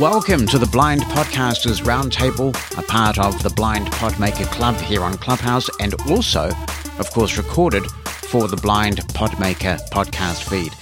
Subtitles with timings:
[0.00, 5.18] Welcome to the Blind Podcasters Roundtable, a part of the Blind Podmaker Club here on
[5.18, 6.50] Clubhouse, and also,
[6.98, 10.72] of course, recorded for the Blind Podmaker podcast feed.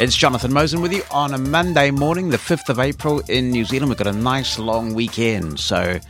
[0.00, 3.64] It's Jonathan Mosen with you on a Monday morning, the 5th of April in New
[3.64, 3.88] Zealand.
[3.90, 6.00] We've got a nice long weekend, so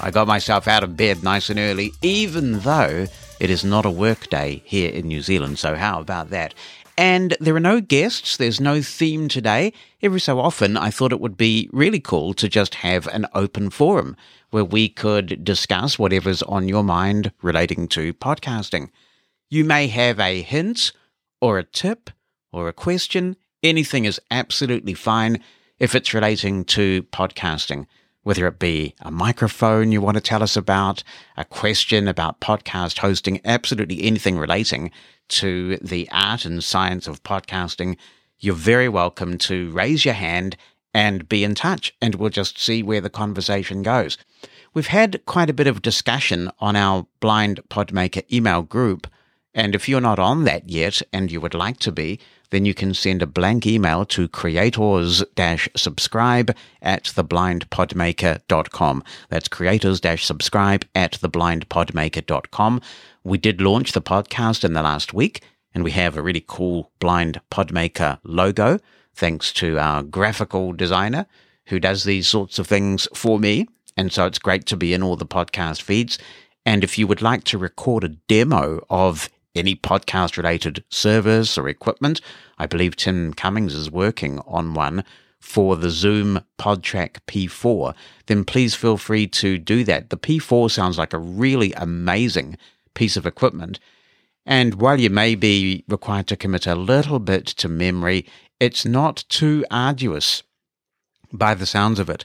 [0.00, 3.06] I got myself out of bed nice and early, even though
[3.40, 5.58] it is not a work day here in New Zealand.
[5.58, 6.54] So, how about that?
[6.98, 9.72] And there are no guests, there's no theme today.
[10.02, 13.68] Every so often, I thought it would be really cool to just have an open
[13.68, 14.16] forum
[14.50, 18.88] where we could discuss whatever's on your mind relating to podcasting.
[19.50, 20.92] You may have a hint
[21.40, 22.10] or a tip
[22.50, 23.36] or a question.
[23.62, 25.42] Anything is absolutely fine
[25.78, 27.86] if it's relating to podcasting
[28.26, 31.04] whether it be a microphone you want to tell us about,
[31.36, 34.90] a question about podcast hosting, absolutely anything relating
[35.28, 37.96] to the art and science of podcasting,
[38.38, 40.56] you're very welcome to raise your hand
[40.92, 44.16] and be in touch, and we'll just see where the conversation goes.
[44.72, 49.06] We've had quite a bit of discussion on our Blind Podmaker email group,
[49.54, 52.18] and if you're not on that yet and you would like to be,
[52.50, 59.04] then you can send a blank email to creators-subscribe at theblindpodmaker.com.
[59.28, 62.80] That's creators-subscribe at theblindpodmaker.com.
[63.24, 65.42] We did launch the podcast in the last week,
[65.74, 68.78] and we have a really cool Blind Podmaker logo,
[69.14, 71.26] thanks to our graphical designer
[71.66, 73.66] who does these sorts of things for me.
[73.96, 76.18] And so it's great to be in all the podcast feeds.
[76.64, 81.68] And if you would like to record a demo of any podcast related service or
[81.68, 82.20] equipment.
[82.58, 85.04] I believe Tim Cummings is working on one
[85.46, 87.94] for the Zoom PodTrack P4,
[88.26, 90.10] then please feel free to do that.
[90.10, 92.58] The P4 sounds like a really amazing
[92.94, 93.78] piece of equipment.
[94.44, 98.26] And while you may be required to commit a little bit to memory,
[98.58, 100.42] it's not too arduous
[101.32, 102.24] by the sounds of it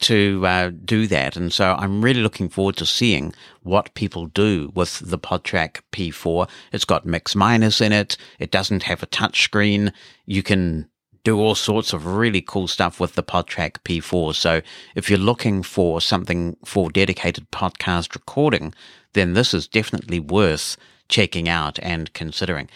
[0.00, 1.36] to uh, do that.
[1.36, 6.48] And so I'm really looking forward to seeing what people do with the PodTrack P4.
[6.72, 8.16] It's got mix minus in it.
[8.38, 9.92] It doesn't have a touch screen.
[10.26, 10.88] You can
[11.24, 14.34] do all sorts of really cool stuff with the PodTrack P4.
[14.34, 14.62] So
[14.94, 18.74] if you're looking for something for dedicated podcast recording,
[19.14, 20.76] then this is definitely worth
[21.08, 22.68] checking out and considering.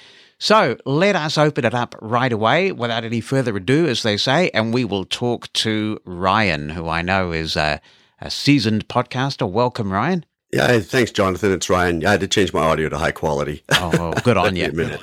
[0.42, 4.48] So let us open it up right away without any further ado, as they say,
[4.54, 7.78] and we will talk to Ryan, who I know is a,
[8.22, 9.48] a seasoned podcaster.
[9.48, 10.24] Welcome, Ryan.
[10.50, 11.52] Yeah, thanks, Jonathan.
[11.52, 12.06] It's Ryan.
[12.06, 13.62] I had to change my audio to high quality.
[13.70, 14.72] Oh, good on you.
[14.72, 15.02] minute.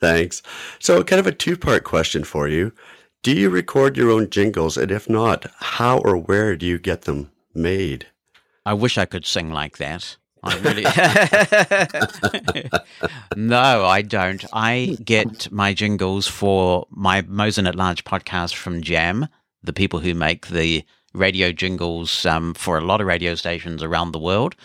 [0.00, 0.42] Thanks.
[0.78, 2.72] So, kind of a two part question for you.
[3.22, 4.78] Do you record your own jingles?
[4.78, 8.06] And if not, how or where do you get them made?
[8.64, 10.16] I wish I could sing like that.
[10.42, 10.84] I really
[13.36, 14.44] no, I don't.
[14.52, 19.28] I get my jingles for my Mosen at Large podcast from Jam,
[19.62, 24.12] the people who make the radio jingles um, for a lot of radio stations around
[24.12, 24.56] the world.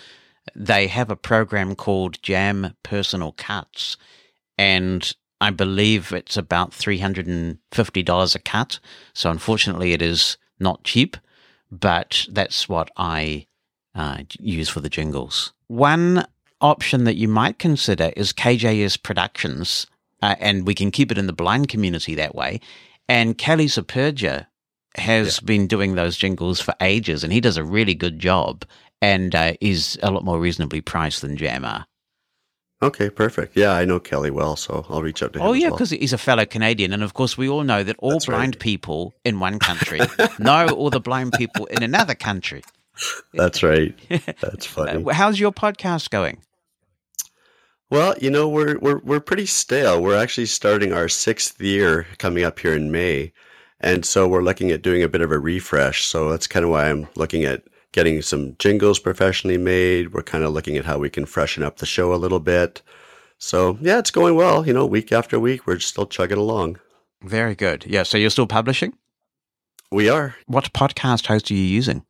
[0.55, 3.97] They have a program called Jam Personal Cuts,
[4.57, 5.11] and
[5.41, 8.79] I believe it's about three hundred and fifty dollars a cut.
[9.13, 11.17] So unfortunately, it is not cheap,
[11.69, 13.47] but that's what I
[13.93, 15.51] uh, use for the jingles.
[15.67, 16.25] One
[16.61, 19.87] option that you might consider is KJS Productions,
[20.21, 22.59] uh, and we can keep it in the blind community that way.
[23.07, 24.47] And Kelly Sapergia
[24.95, 25.45] has yeah.
[25.45, 28.65] been doing those jingles for ages, and he does a really good job
[29.01, 31.85] and uh, is a lot more reasonably priced than Jammer.
[32.81, 33.55] Okay, perfect.
[33.55, 35.45] Yeah, I know Kelly well, so I'll reach out to him.
[35.45, 35.99] Oh, yeah, because well.
[35.99, 36.91] he's a fellow Canadian.
[36.91, 38.59] And of course, we all know that all That's blind right.
[38.59, 40.01] people in one country
[40.39, 42.63] know all the blind people in another country.
[43.33, 43.93] That's right.
[44.41, 45.05] That's funny.
[45.11, 46.41] How's your podcast going?
[47.89, 50.01] Well, you know, we're we're we're pretty stale.
[50.01, 53.31] We're actually starting our sixth year coming up here in May,
[53.79, 56.05] and so we're looking at doing a bit of a refresh.
[56.05, 60.13] So that's kind of why I'm looking at getting some jingles professionally made.
[60.13, 62.81] We're kind of looking at how we can freshen up the show a little bit.
[63.37, 64.65] So yeah, it's going well.
[64.65, 66.79] You know, week after week, we're still chugging along.
[67.21, 67.85] Very good.
[67.85, 68.03] Yeah.
[68.03, 68.97] So you're still publishing?
[69.91, 70.35] We are.
[70.47, 72.03] What podcast host are you using?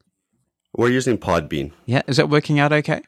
[0.76, 1.72] We're using Podbean.
[1.86, 3.02] Yeah, is it working out okay?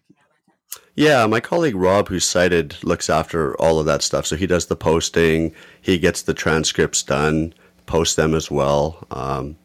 [0.95, 4.25] Yeah, my colleague Rob, who's sighted, looks after all of that stuff.
[4.25, 7.53] So he does the posting, he gets the transcripts done,
[7.85, 9.05] posts them as well.
[9.11, 9.57] Um,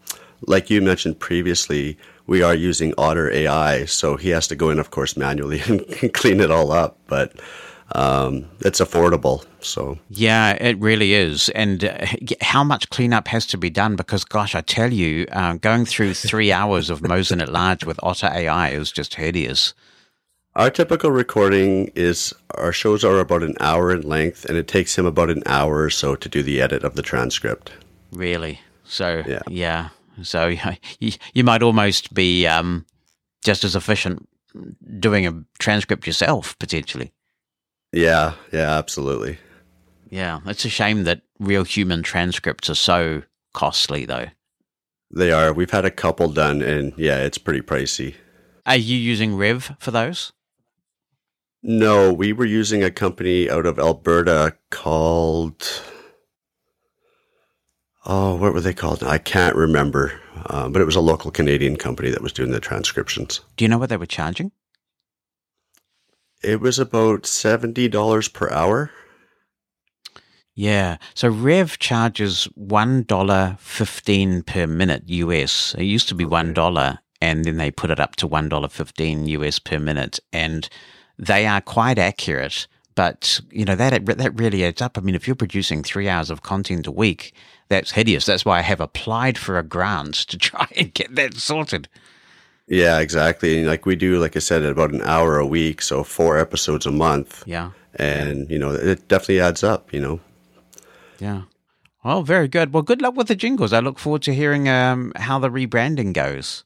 [0.47, 1.97] like you mentioned previously,
[2.27, 6.13] we are using Otter AI, so he has to go in, of course, manually and
[6.13, 6.99] clean it all up.
[7.07, 7.33] But
[7.95, 9.45] um, it's affordable.
[9.61, 11.49] So yeah, it really is.
[11.51, 12.07] And uh,
[12.41, 13.97] how much cleanup has to be done?
[13.97, 18.01] Because gosh, I tell you, uh, going through three hours of Mosen at large with
[18.03, 19.75] Otter AI is just hideous.
[20.55, 24.99] Our typical recording is our shows are about an hour in length, and it takes
[24.99, 27.73] him about an hour or so to do the edit of the transcript.
[28.11, 28.61] Really?
[28.85, 29.89] So yeah, yeah.
[30.23, 30.49] So
[31.01, 32.85] you, you might almost be um,
[33.43, 34.29] just as efficient
[34.99, 37.13] doing a transcript yourself, potentially.
[37.93, 39.39] Yeah, yeah, absolutely.
[40.11, 43.23] Yeah, it's a shame that real human transcripts are so
[43.53, 44.27] costly, though.
[45.15, 45.53] They are.
[45.53, 48.15] We've had a couple done, and yeah, it's pretty pricey.
[48.65, 50.33] Are you using Rev for those?
[51.63, 55.83] No, we were using a company out of Alberta called.
[58.05, 59.05] Oh, what were they called?
[59.05, 60.21] I can't remember.
[60.47, 63.41] Uh, but it was a local Canadian company that was doing the transcriptions.
[63.57, 64.51] Do you know what they were charging?
[66.43, 68.91] It was about $70 per hour.
[70.55, 70.99] Yeah.
[71.15, 75.75] So Rev charges $1.15 per minute US.
[75.79, 79.79] It used to be $1 and then they put it up to $1.15 US per
[79.79, 80.19] minute.
[80.33, 80.69] And
[81.19, 84.99] they are quite accurate, but you know, that, that really adds up.
[84.99, 87.33] I mean, if you're producing three hours of content a week,
[87.69, 88.27] that's hideous.
[88.27, 91.89] That's why I have applied for a grant to try and get that sorted.
[92.73, 93.59] Yeah, exactly.
[93.59, 96.87] And Like we do, like I said, about an hour a week, so four episodes
[96.87, 97.45] a month.
[97.47, 97.73] Yeah.
[97.97, 100.21] And, you know, it definitely adds up, you know.
[101.19, 101.43] Yeah.
[102.03, 102.73] Oh, very good.
[102.73, 103.75] Well, good luck with the jingles.
[103.75, 106.65] I look forward to hearing um, how the rebranding goes.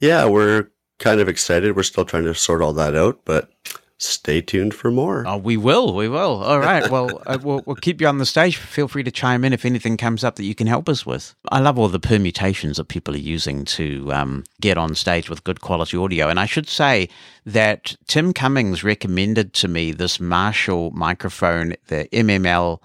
[0.00, 1.76] Yeah, we're kind of excited.
[1.76, 3.50] We're still trying to sort all that out, but
[3.98, 5.24] stay tuned for more.
[5.26, 5.94] Oh, we will.
[5.94, 6.42] We will.
[6.42, 6.90] All right.
[6.90, 8.56] Well, uh, we'll, we'll keep you on the stage.
[8.56, 11.34] Feel free to chime in if anything comes up that you can help us with.
[11.50, 15.44] I love all the permutations that people are using to um, get on stage with
[15.44, 16.28] good quality audio.
[16.28, 17.08] And I should say
[17.46, 22.80] that Tim Cummings recommended to me this Marshall microphone, the MML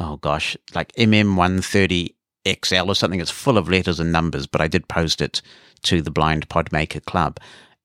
[0.00, 2.14] oh gosh, like MM130
[2.64, 3.20] XL or something.
[3.20, 5.42] It's full of letters and numbers, but I did post it
[5.82, 7.38] to the Blind Podmaker Club.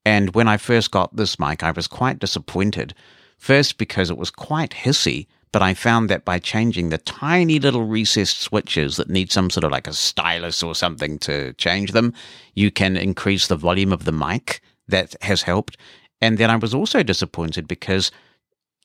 [0.06, 2.94] And when I first got this mic, I was quite disappointed.
[3.38, 7.86] First, because it was quite hissy, but I found that by changing the tiny little
[7.86, 12.13] recessed switches that need some sort of like a stylus or something to change them,
[12.54, 14.62] you can increase the volume of the mic.
[14.88, 15.78] That has helped.
[16.22, 18.12] And then I was also disappointed because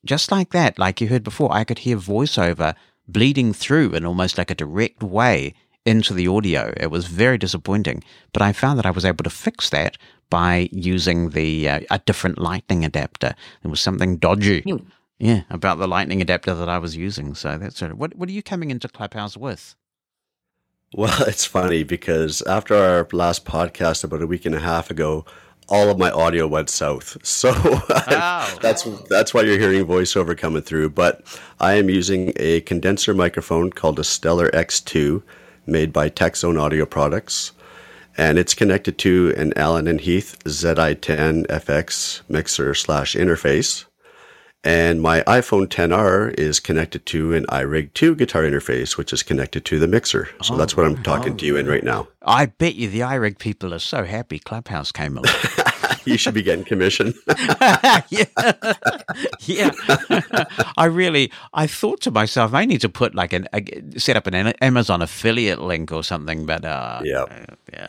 [0.05, 2.75] just like that, like you heard before, I could hear voiceover
[3.07, 5.53] bleeding through in almost like a direct way
[5.87, 6.73] into the audio.
[6.77, 9.97] It was very disappointing, but I found that I was able to fix that
[10.29, 13.35] by using the uh, a different lightning adapter.
[13.63, 14.85] There was something dodgy, mm.
[15.19, 17.35] yeah, about the lightning adapter that I was using.
[17.35, 17.97] So that's it.
[17.97, 19.75] What what are you coming into Clubhouse with?
[20.95, 25.25] Well, it's funny because after our last podcast about a week and a half ago,
[25.69, 27.17] all of my audio went south.
[27.25, 28.59] So oh.
[28.63, 30.91] that's that's why you're hearing voiceover coming through.
[30.91, 31.23] But
[31.61, 35.23] I am using a condenser microphone called a Stellar X2,
[35.71, 37.53] made by Techzone Audio Products,
[38.17, 43.85] and it's connected to an Allen and Heath ZI10 FX mixer slash interface.
[44.63, 49.65] And my iPhone 10R is connected to an iRig 2 guitar interface, which is connected
[49.65, 50.29] to the mixer.
[50.43, 51.37] So oh, that's what I'm oh, talking oh.
[51.37, 51.71] to you in oh.
[51.71, 52.09] right now.
[52.27, 55.35] I bet you the iRig people are so happy Clubhouse came along.
[56.05, 57.15] you should be getting commission.
[58.09, 58.25] yeah.
[59.41, 59.71] yeah.
[60.77, 63.65] I really, I thought to myself, I need to put like an, a,
[63.99, 67.23] set up an Amazon affiliate link or something, but uh, yeah.
[67.23, 67.89] Uh, yeah.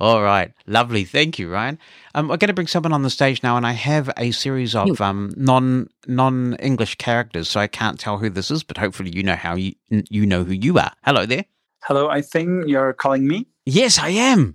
[0.00, 1.04] All right, lovely.
[1.04, 1.78] Thank you, Ryan.
[2.14, 4.74] Um, we're going to bring someone on the stage now, and I have a series
[4.74, 9.14] of um, non non English characters, so I can't tell who this is, but hopefully
[9.14, 10.90] you know how you you know who you are.
[11.04, 11.44] Hello there.
[11.84, 13.46] Hello, I think you're calling me.
[13.64, 14.54] Yes, I am.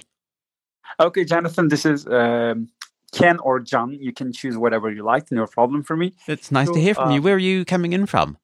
[1.00, 2.70] Okay, Jonathan, this is um,
[3.18, 3.98] Ken or John.
[4.00, 5.32] You can choose whatever you like.
[5.32, 6.14] No problem for me.
[6.28, 7.22] It's nice so, to hear from uh, you.
[7.22, 8.38] Where are you coming in from?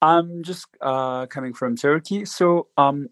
[0.00, 2.24] I'm just uh, coming from Turkey.
[2.24, 3.08] So um,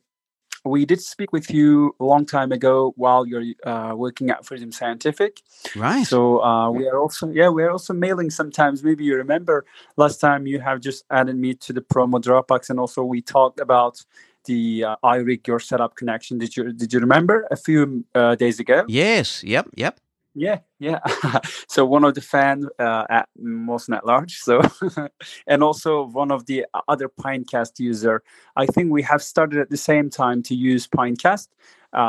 [0.64, 4.72] we did speak with you a long time ago while you're uh, working at Freedom
[4.72, 5.42] Scientific.
[5.74, 6.06] Right.
[6.06, 8.82] So uh, we are also yeah we are also mailing sometimes.
[8.82, 9.64] Maybe you remember
[9.96, 13.60] last time you have just added me to the promo Dropbox, and also we talked
[13.60, 14.04] about
[14.44, 16.38] the uh, iRig your setup connection.
[16.38, 18.84] Did you did you remember a few uh, days ago?
[18.88, 19.42] Yes.
[19.44, 19.70] Yep.
[19.76, 20.00] Yep.
[20.38, 21.00] Yeah, yeah.
[21.66, 24.36] so one of the fan uh, at Mosen at Large.
[24.36, 24.60] So,
[25.46, 28.22] and also one of the other Pinecast user.
[28.54, 31.48] I think we have started at the same time to use Pinecast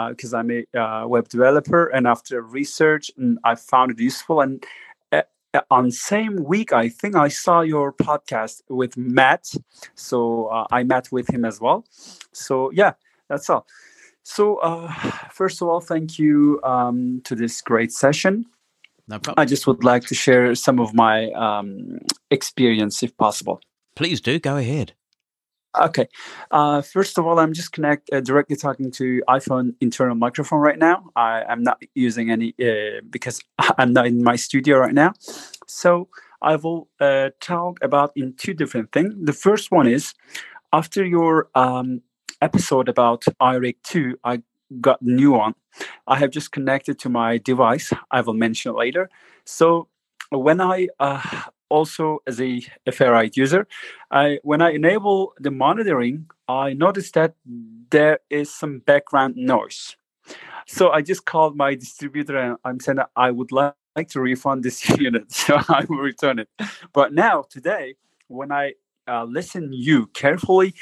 [0.10, 4.41] because uh, I'm a uh, web developer, and after research, and I found it useful.
[4.41, 4.62] And
[5.13, 5.22] uh,
[5.53, 9.53] uh, on same week, I think I saw your podcast with Matt.
[9.96, 11.86] So uh, I met with him as well.
[12.34, 12.91] So yeah,
[13.29, 13.65] that's all.
[14.27, 14.91] So, uh,
[15.31, 18.46] first of all, thank you um, to this great session.
[19.07, 19.41] No problem.
[19.41, 23.62] I just would like to share some of my um, experience, if possible.
[23.96, 24.91] Please do go ahead.
[25.79, 26.10] Okay.
[26.51, 30.77] Uh, first of all, I'm just connect uh, directly talking to iPhone internal microphone right
[30.77, 31.10] now.
[31.15, 33.39] I, am not using any uh, because
[33.77, 35.13] I'm not in my studio right now.
[35.67, 36.10] So
[36.41, 39.13] I will uh, talk about in two different things.
[39.22, 40.13] The first one is
[40.74, 42.01] after your um,
[42.41, 44.41] episode about iRig 2, I
[44.82, 45.56] got new one.
[46.08, 47.94] I have just connected to my device.
[48.12, 49.10] I will mention later.
[49.46, 49.88] So
[50.32, 51.22] when I uh,
[51.70, 53.67] also as a Ferrite user,
[54.12, 57.36] I when I enable the monitoring, I noticed that
[57.89, 59.96] there is some background noise.
[60.65, 63.75] So I just called my distributor and I'm saying I would like
[64.10, 66.50] to refund this unit, so I will return it.
[66.94, 67.96] But now today,
[68.27, 68.74] when I
[69.07, 70.73] uh, listen you carefully,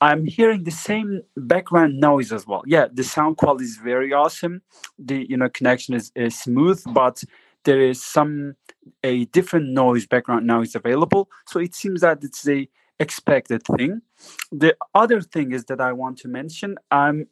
[0.00, 2.62] I'm hearing the same background noise as well.
[2.66, 4.62] Yeah, the sound quality is very awesome.
[4.98, 7.22] The you know connection is, is smooth, but
[7.64, 8.56] there is some
[9.04, 11.30] a different noise background noise available.
[11.46, 12.68] So it seems that it's a
[13.00, 14.02] expected thing.
[14.50, 16.76] The other thing is that I want to mention.
[16.90, 17.28] I'm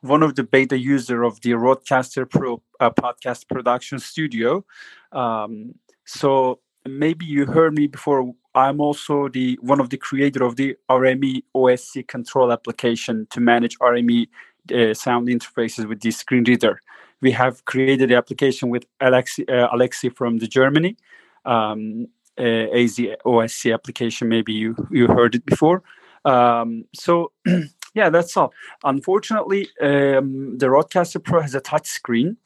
[0.00, 4.64] one of the beta user of the Rodecaster Pro uh, podcast production studio.
[5.12, 8.32] Um, so maybe you heard me before.
[8.54, 13.78] I'm also the one of the creator of the RME OSC control application to manage
[13.78, 14.28] RME
[14.74, 16.80] uh, sound interfaces with the screen reader.
[17.20, 20.96] We have created the application with Alexi, uh, Alexi from the Germany.
[21.44, 24.28] Um, uh, AZ OSC application.
[24.28, 25.82] Maybe you you heard it before.
[26.24, 27.32] Um, so
[27.96, 28.52] yeah, that's all.
[28.84, 32.36] Unfortunately, um, the Rodecaster Pro has a touch screen,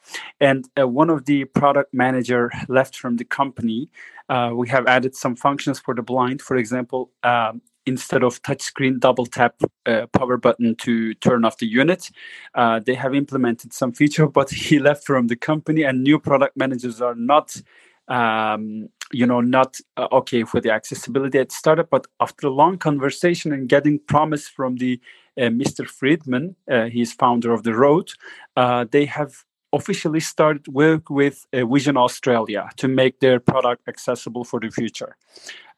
[0.41, 3.91] and uh, one of the product manager left from the company.
[4.29, 6.41] Uh, we have added some functions for the blind.
[6.41, 11.67] For example, um, instead of touchscreen, double tap uh, power button to turn off the
[11.67, 12.11] unit.
[12.55, 16.57] Uh, they have implemented some feature, but he left from the company, and new product
[16.57, 17.61] managers are not
[18.07, 22.79] um, you know not uh, okay for the accessibility at startup but after a long
[22.79, 25.01] conversation and getting promise from the
[25.49, 28.11] mr Freedman uh, he's founder of the Rode
[28.57, 34.45] uh, they have officially started work with uh, vision australia to make their product accessible
[34.45, 35.17] for the future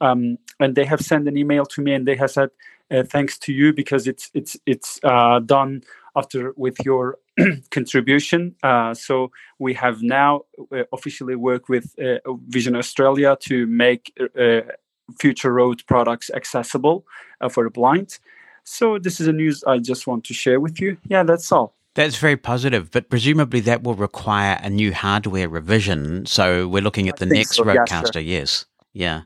[0.01, 2.51] um, and they have sent an email to me and they have said
[2.91, 4.99] uh, thanks to you because it's it's it's
[5.47, 5.83] done
[6.15, 7.19] after with your
[7.71, 8.55] contribution.
[8.63, 10.43] Uh, so we have now
[10.73, 14.61] uh, officially worked with uh, Vision Australia to make uh,
[15.19, 17.07] future Rode products accessible
[17.41, 18.19] uh, for the blind.
[18.65, 20.97] So this is a news I just want to share with you.
[21.09, 21.75] Yeah, that's all.
[21.95, 26.25] That's very positive, but presumably that will require a new hardware revision.
[26.25, 28.15] So we're looking at the next so, Rodecaster.
[28.15, 28.21] Yeah, sure.
[28.21, 28.65] Yes.
[28.95, 29.23] Yeah.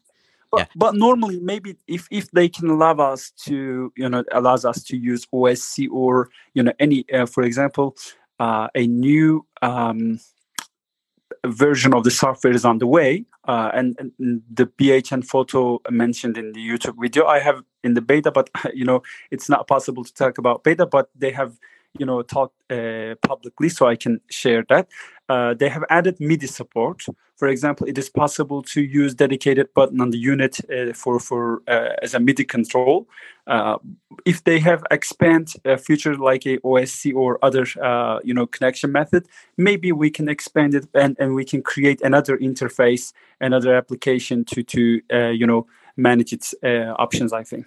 [0.50, 0.66] But, yeah.
[0.74, 4.96] but normally maybe if, if they can allow us to you know allows us to
[4.96, 7.96] use OSC or you know any uh, for example
[8.38, 10.20] uh, a new um,
[11.44, 16.36] version of the software is on the way uh, and, and, the B&H Photo mentioned
[16.36, 20.04] in the youtube video i have in the beta but you know it's not possible
[20.04, 21.52] to talk about beta but they have
[21.98, 24.88] you know talked uh, publicly so i can share that.
[25.28, 27.04] Uh, they have added midi support.
[27.34, 31.62] For example it is possible to use dedicated button on the unit uh, for for
[31.66, 33.08] uh, as a midi control.
[33.46, 33.78] Uh,
[34.24, 38.92] if they have expand a feature like a osc or other uh, you know connection
[38.92, 39.26] method
[39.56, 44.62] maybe we can expand it and, and we can create another interface another application to
[44.62, 45.00] to
[45.32, 45.66] you know
[45.96, 46.54] manage its
[46.98, 47.66] options i think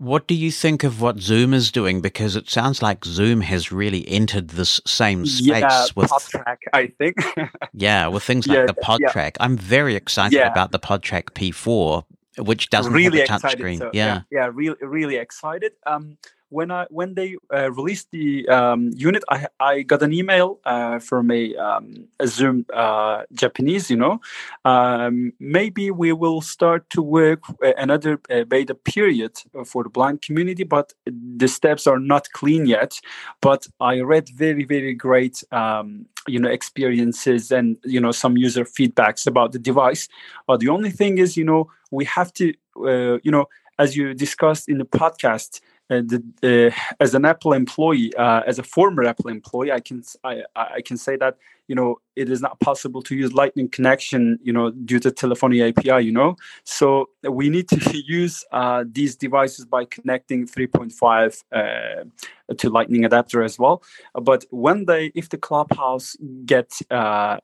[0.00, 2.00] what do you think of what Zoom is doing?
[2.00, 6.86] Because it sounds like Zoom has really entered this same space yeah, with PodTrack, I
[6.86, 7.16] think.
[7.74, 9.32] yeah, with things like yeah, the PodTrack.
[9.36, 9.44] Yeah.
[9.44, 12.04] I'm very excited about the PodTrack P4,
[12.38, 13.76] which doesn't really have a touchscreen.
[13.76, 14.22] So, yeah.
[14.30, 15.72] yeah, really, really excited.
[15.84, 16.16] Um,
[16.50, 20.98] when I when they uh, released the um, unit, I I got an email uh,
[20.98, 23.90] from a, um, a Zoom uh, Japanese.
[23.90, 24.20] You know,
[24.64, 30.22] um, maybe we will start to work uh, another uh, beta period for the blind
[30.22, 33.00] community, but the steps are not clean yet.
[33.40, 38.64] But I read very very great um, you know experiences and you know some user
[38.64, 40.08] feedbacks about the device.
[40.46, 43.46] But the only thing is, you know, we have to uh, you know
[43.78, 46.22] as you discussed in the podcast uh, the,
[46.70, 50.80] uh, as an Apple employee, uh, as a former Apple employee, I can I, I
[50.82, 54.70] can say that you know it is not possible to use Lightning connection, you know,
[54.70, 56.36] due to telephony API, you know.
[56.62, 63.42] So we need to use uh, these devices by connecting 3.5 uh, to Lightning adapter
[63.42, 63.82] as well.
[64.14, 66.82] But when they, if the Clubhouse gets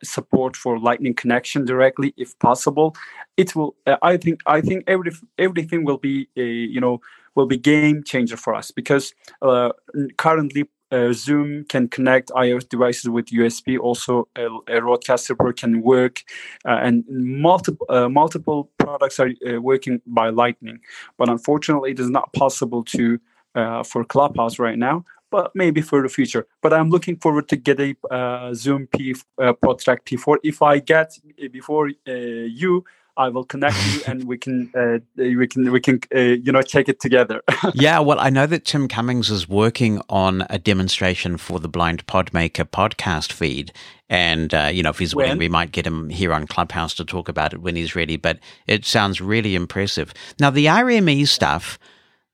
[0.04, 2.94] support for Lightning connection directly, if possible,
[3.36, 3.74] it will.
[4.02, 7.00] I think I think every everything will be, you know
[7.36, 9.70] will be game changer for us because uh,
[10.18, 13.78] currently uh, Zoom can connect iOS devices with USB.
[13.78, 16.22] Also, a, a Rodecaster Pro can work,
[16.66, 20.80] uh, and multiple uh, multiple products are uh, working by Lightning.
[21.18, 23.20] But unfortunately, it is not possible to
[23.54, 25.04] uh, for Clubhouse right now.
[25.30, 26.46] But maybe for the future.
[26.62, 30.36] But I'm looking forward to get a Zoom P uh, PodTrack P4.
[30.44, 31.18] If I get
[31.52, 32.84] before you,
[33.16, 36.62] I will connect you, and we can uh, we can we can uh, you know
[36.62, 37.42] check it together.
[37.74, 42.06] yeah, well, I know that Tim Cummings is working on a demonstration for the Blind
[42.06, 43.72] Podmaker podcast feed,
[44.08, 45.24] and uh, you know if he's when?
[45.24, 48.16] willing, we might get him here on Clubhouse to talk about it when he's ready.
[48.16, 50.12] But it sounds really impressive.
[50.38, 51.78] Now the RME stuff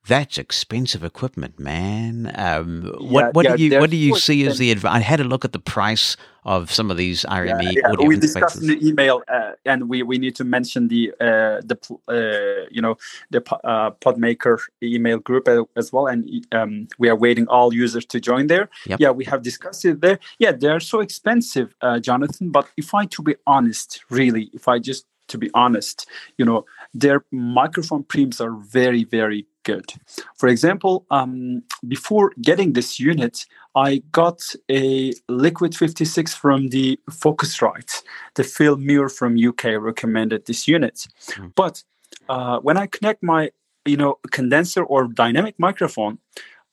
[0.05, 2.31] that's expensive equipment, man.
[2.35, 5.01] Um, what yeah, what yeah, do you what do you see as the advantage?
[5.01, 8.17] I had a look at the price of some of these RME yeah, audio We
[8.17, 11.77] discussed in the email, uh, and we, we need to mention the uh, the
[12.09, 12.97] uh, you know
[13.29, 18.19] the uh, Podmaker email group as well, and um, we are waiting all users to
[18.19, 18.69] join there.
[18.87, 18.99] Yep.
[18.99, 20.19] Yeah, we have discussed it there.
[20.37, 22.51] Yeah, they are so expensive, uh, Jonathan.
[22.51, 26.07] But if I to be honest, really, if I just to be honest,
[26.37, 29.93] you know, their microphone preamps are very, very good.
[30.37, 33.45] For example, um, before getting this unit,
[33.75, 38.03] I got a Liquid 56 from the Focusrite.
[38.35, 41.07] The Phil Muir from UK recommended this unit.
[41.31, 41.53] Mm.
[41.55, 41.83] But
[42.29, 43.51] uh, when I connect my,
[43.85, 46.19] you know, condenser or dynamic microphone,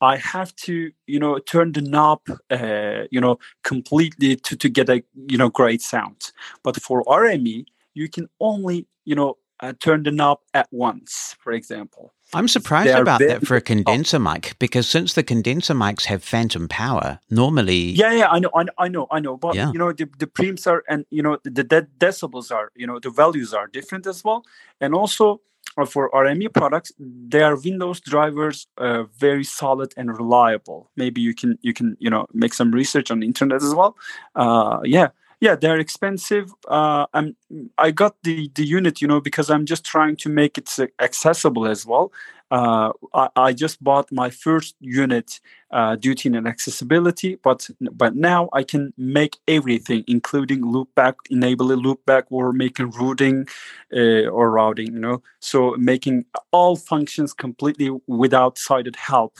[0.01, 4.89] I have to, you know, turn the knob, uh, you know, completely to, to get
[4.89, 6.31] a, you know, great sound.
[6.63, 11.53] But for RME, you can only, you know, uh, turn the knob at once, for
[11.53, 12.13] example.
[12.33, 16.67] I'm surprised about that for a condenser mic because since the condenser mics have phantom
[16.67, 17.91] power, normally.
[17.91, 19.37] Yeah, yeah, I know, I know, I know, I know.
[19.37, 19.71] But yeah.
[19.71, 22.99] you know, the, the preamps are, and you know, the, the decibels are, you know,
[22.99, 24.45] the values are different as well.
[24.79, 25.41] And also
[25.77, 30.89] uh, for RME products, their Windows drivers are very solid and reliable.
[30.95, 33.97] Maybe you can you can you know make some research on the internet as well.
[34.35, 35.09] Uh, yeah,
[35.41, 36.53] yeah they're expensive.
[36.67, 37.35] Uh, I'm,
[37.77, 40.69] i got the the unit you know because i'm just trying to make it
[41.01, 42.13] accessible as well.
[42.51, 45.39] Uh, I, I, just bought my first unit
[45.71, 51.77] uh, duty and accessibility but but now i can make everything including loopback enable a
[51.77, 53.47] loopback or making routing
[53.95, 55.23] uh, or routing you know.
[55.39, 59.37] So making all functions completely without sighted help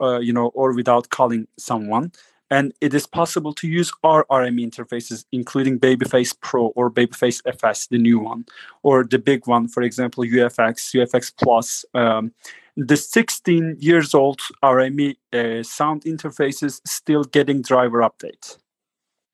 [0.00, 2.12] uh, you know or without calling someone
[2.52, 7.86] and it is possible to use our RME interfaces, including Babyface Pro or Babyface FS,
[7.86, 8.44] the new one,
[8.82, 11.86] or the big one, for example, UFX, UFX Plus.
[11.94, 12.32] Um,
[12.76, 18.58] the 16 years old RME uh, sound interfaces still getting driver updates.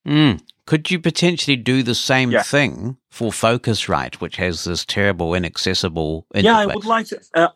[0.06, 0.40] Mm.
[0.66, 2.42] Could you potentially do the same yeah.
[2.42, 6.44] thing for Focusrite, which has this terrible, inaccessible interface?
[6.44, 7.20] Yeah, I would like to.
[7.34, 7.48] Uh,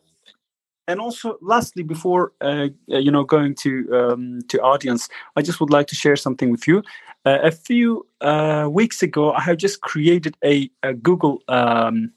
[0.89, 5.61] and also lastly before uh, uh, you know going to um, to audience i just
[5.61, 6.83] would like to share something with you.
[7.25, 12.13] Uh, a few uh, weeks ago i have just created a, a google um,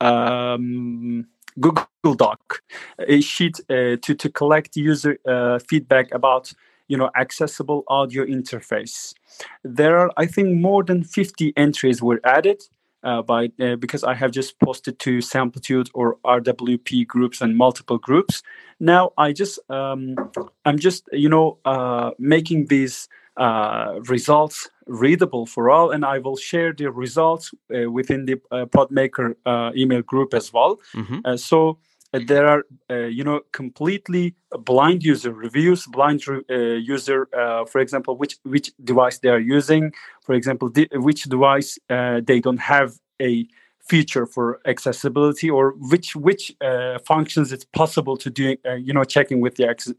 [0.00, 1.26] um,
[1.58, 2.62] google doc
[3.08, 6.52] a sheet uh, to to collect user uh, feedback about
[6.88, 9.14] you know accessible audio interface.
[9.62, 12.62] There are i think more than 50 entries were added
[13.02, 17.98] uh, by uh, because I have just posted to Samplitude or RWP groups and multiple
[17.98, 18.42] groups.
[18.78, 20.16] Now I just um,
[20.64, 26.36] I'm just you know uh, making these uh, results readable for all, and I will
[26.36, 29.34] share the results uh, within the uh, Podmaker
[29.76, 30.80] email group as well.
[30.94, 31.36] Mm-hmm.
[31.36, 31.78] so
[32.12, 37.80] there are uh, you know completely blind user reviews blind re- uh, user uh, for
[37.80, 39.92] example which which device they are using.
[40.22, 43.46] For example di- which device uh, they don't have a
[43.80, 49.02] feature for accessibility or which which uh, functions it's possible to do uh, you know
[49.04, 49.92] checking with the ex-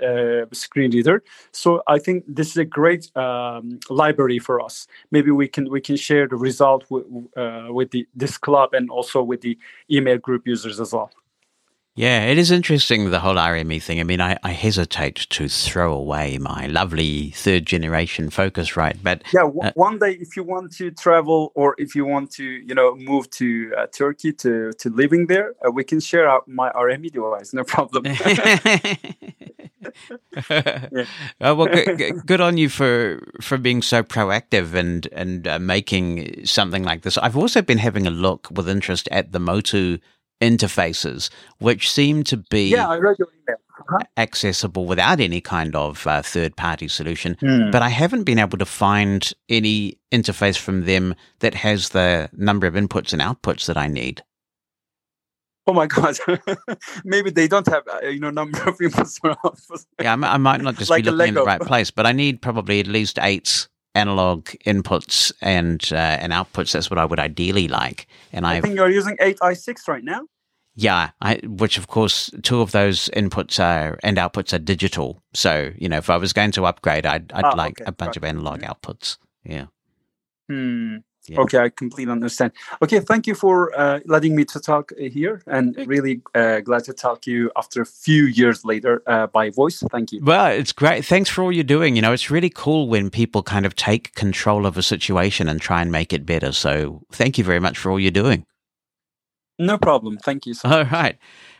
[0.57, 1.23] screen reader.
[1.51, 4.87] So i think this is a great um, library for us.
[5.11, 7.29] Maybe we can we can share the result w-
[7.73, 9.57] with the this club and also with the
[9.89, 11.09] email group users as well
[11.95, 13.99] yeah, it is interesting, the whole RME thing.
[13.99, 19.23] I mean, I, I hesitate to throw away my lovely third generation Focusrite, but.
[19.33, 22.43] Yeah, w- uh, one day if you want to travel or if you want to,
[22.43, 26.47] you know, move to uh, Turkey to, to living there, uh, we can share out
[26.47, 28.05] my RME device, no problem.
[30.49, 31.05] yeah.
[31.41, 36.45] Uh, well, good, good, on you for for being so proactive and and uh, making
[36.45, 37.17] something like this.
[37.17, 39.97] I've also been having a look with interest at the Motu
[40.41, 43.57] interfaces, which seem to be yeah, I read your email.
[43.79, 43.99] Uh-huh.
[44.15, 47.35] accessible without any kind of uh, third party solution.
[47.41, 47.71] Mm.
[47.71, 52.67] But I haven't been able to find any interface from them that has the number
[52.67, 54.23] of inputs and outputs that I need.
[55.67, 56.17] Oh my god!
[57.05, 59.85] Maybe they don't have uh, you know number of inputs or outputs.
[60.01, 62.11] yeah, I, I, might not just like be looking in the right place, but I
[62.11, 66.73] need probably at least eight analog inputs and uh, and outputs.
[66.73, 68.07] That's what I would ideally like.
[68.31, 70.21] And I think you're using eight i six right now.
[70.75, 75.21] Yeah, I, which of course two of those inputs are and outputs are digital.
[75.33, 77.89] So you know, if I was going to upgrade, I'd I'd ah, like okay.
[77.89, 78.17] a bunch right.
[78.17, 79.17] of analog outputs.
[79.43, 79.65] Yeah.
[80.49, 80.97] Hmm.
[81.27, 81.39] Yeah.
[81.41, 82.51] Okay, I completely understand.
[82.81, 86.83] Okay, thank you for uh, letting me to talk uh, here, and really uh, glad
[86.85, 89.83] to talk to you after a few years later uh, by voice.
[89.91, 90.23] Thank you.
[90.23, 91.05] Well, it's great.
[91.05, 91.95] Thanks for all you're doing.
[91.95, 95.61] You know, it's really cool when people kind of take control of a situation and
[95.61, 96.51] try and make it better.
[96.51, 98.45] So, thank you very much for all you're doing.
[99.59, 100.17] No problem.
[100.17, 100.55] Thank you.
[100.55, 101.17] So all right.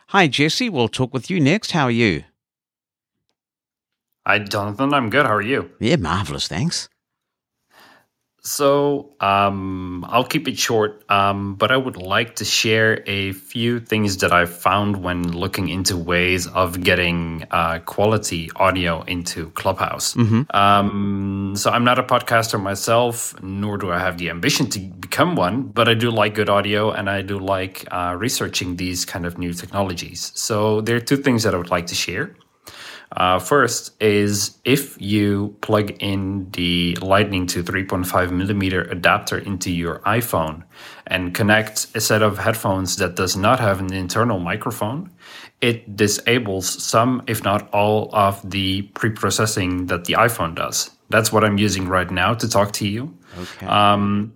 [0.08, 0.70] Hi, Jesse.
[0.70, 1.72] We'll talk with you next.
[1.72, 2.24] How are you?
[4.26, 4.94] Hi, Jonathan.
[4.94, 5.26] I'm good.
[5.26, 5.72] How are you?
[5.80, 6.48] Yeah, marvelous.
[6.48, 6.90] Thanks.
[8.44, 13.80] So um, I'll keep it short, um, but I would like to share a few
[13.80, 20.16] things that I found when looking into ways of getting uh, quality audio into Clubhouse.
[20.16, 20.56] Mm-hmm.
[20.56, 25.36] Um, so I'm not a podcaster myself, nor do I have the ambition to become
[25.36, 29.28] one, but I do like good audio and I do like uh, researching these kind
[29.28, 30.32] of new technologies.
[30.34, 32.36] So there are two things that I would like to share.
[33.18, 40.00] Uh, first is if you plug in the Lightning to 3.5 millimeter adapter into your
[40.00, 40.64] iPhone
[41.08, 45.12] and connect a set of headphones that does not have an internal microphone,
[45.60, 50.90] it disables some, if not all, of the pre-processing that the iPhone does.
[51.10, 53.14] That's what I'm using right now to talk to you.
[53.38, 53.66] Okay.
[53.66, 54.34] Um,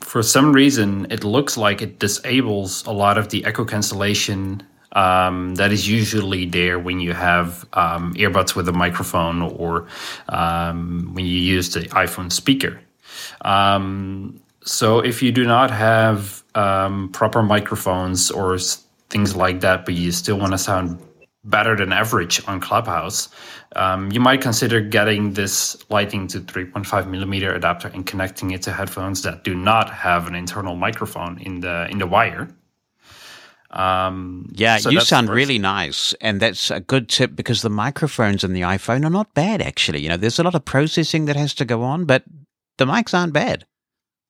[0.00, 5.54] for some reason, it looks like it disables a lot of the echo cancellation um,
[5.56, 9.86] that is usually there when you have um, earbuds with a microphone or
[10.28, 12.80] um, when you use the iPhone speaker.
[13.42, 18.58] Um, so if you do not have um, proper microphones or
[19.10, 21.00] things like that, but you still want to sound
[21.44, 23.28] better than average on Clubhouse,
[23.76, 28.72] um, you might consider getting this Lightning to 3.5 millimeter adapter and connecting it to
[28.72, 32.48] headphones that do not have an internal microphone in the in the wire.
[33.70, 38.42] Um, yeah, so you sound really nice, and that's a good tip because the microphones
[38.42, 39.60] in the iPhone are not bad.
[39.60, 42.24] Actually, you know, there's a lot of processing that has to go on, but
[42.78, 43.66] the mics aren't bad.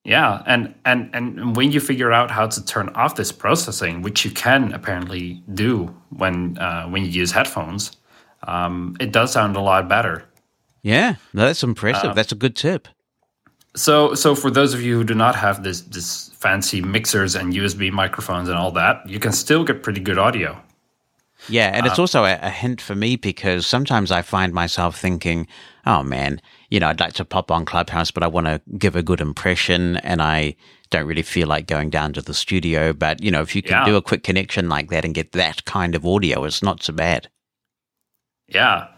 [0.05, 4.25] Yeah, and and and when you figure out how to turn off this processing, which
[4.25, 7.93] you can apparently do when uh, when you use headphones,
[8.45, 10.25] um, it does sound a lot better.
[10.83, 12.11] Yeah, no, that's impressive.
[12.11, 12.89] Uh, that's a good tip.
[13.79, 17.53] So, so for those of you who do not have this this fancy mixers and
[17.53, 20.61] USB microphones and all that, you can still get pretty good audio.
[21.49, 24.99] Yeah, and it's um, also a, a, hint for me because sometimes I find myself
[24.99, 25.47] thinking,
[25.87, 28.97] "Oh man, you know, I'd like to pop on Clubhouse, but I want to give
[28.97, 30.57] a good impression, and I
[30.91, 33.73] don't really feel like going down to the studio." But you know, if you can
[33.73, 33.85] yeah.
[33.85, 36.93] do a quick connection like that and get that kind of audio, it's not so
[36.93, 37.29] bad.
[38.49, 38.89] Yeah,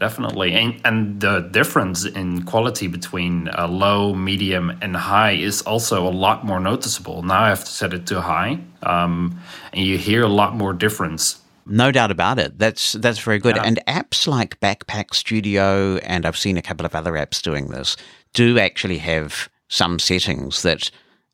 [0.00, 0.54] definitely.
[0.54, 6.10] And, and the difference in quality between uh, low medium and high is also a
[6.10, 7.22] lot more noticeable.
[7.22, 9.38] Now i have to set it to high um,
[9.72, 11.40] and you hear a lot more difference.
[11.66, 12.58] No doubt about it.
[12.58, 13.56] That's that's very good.
[13.56, 13.62] Yeah.
[13.64, 17.96] and apps like backpack studio and i've seen a couple of other apps doing this
[18.32, 20.90] do actually have some settings that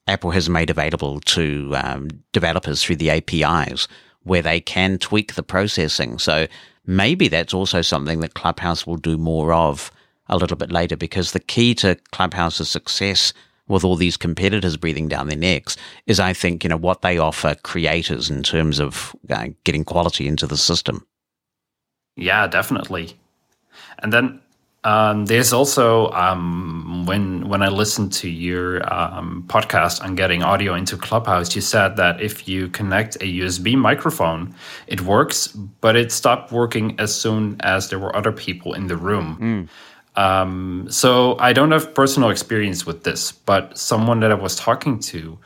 [0.09, 3.88] apple has made available to um, developers through the apis
[4.26, 6.18] where they can tweak the processing.
[6.18, 6.48] So
[6.87, 9.90] maybe that's also something that Clubhouse will do more of
[10.29, 13.33] a little bit later because the key to Clubhouse's success
[13.68, 17.18] with all these competitors breathing down their necks is, I think, you know, what they
[17.18, 21.05] offer creators in terms of uh, getting quality into the system.
[22.16, 23.18] Yeah, definitely.
[23.99, 24.40] And then
[24.87, 30.75] um, there's also um, when when I listened to your um, podcast on getting audio
[30.75, 34.55] into Clubhouse, you said that if you connect a USB microphone,
[34.87, 38.96] it works, but it stopped working as soon as there were other people in the
[38.96, 39.68] room.
[40.16, 40.92] Mm.
[40.92, 45.37] so I don't have personal experience with this, but someone that I was talking to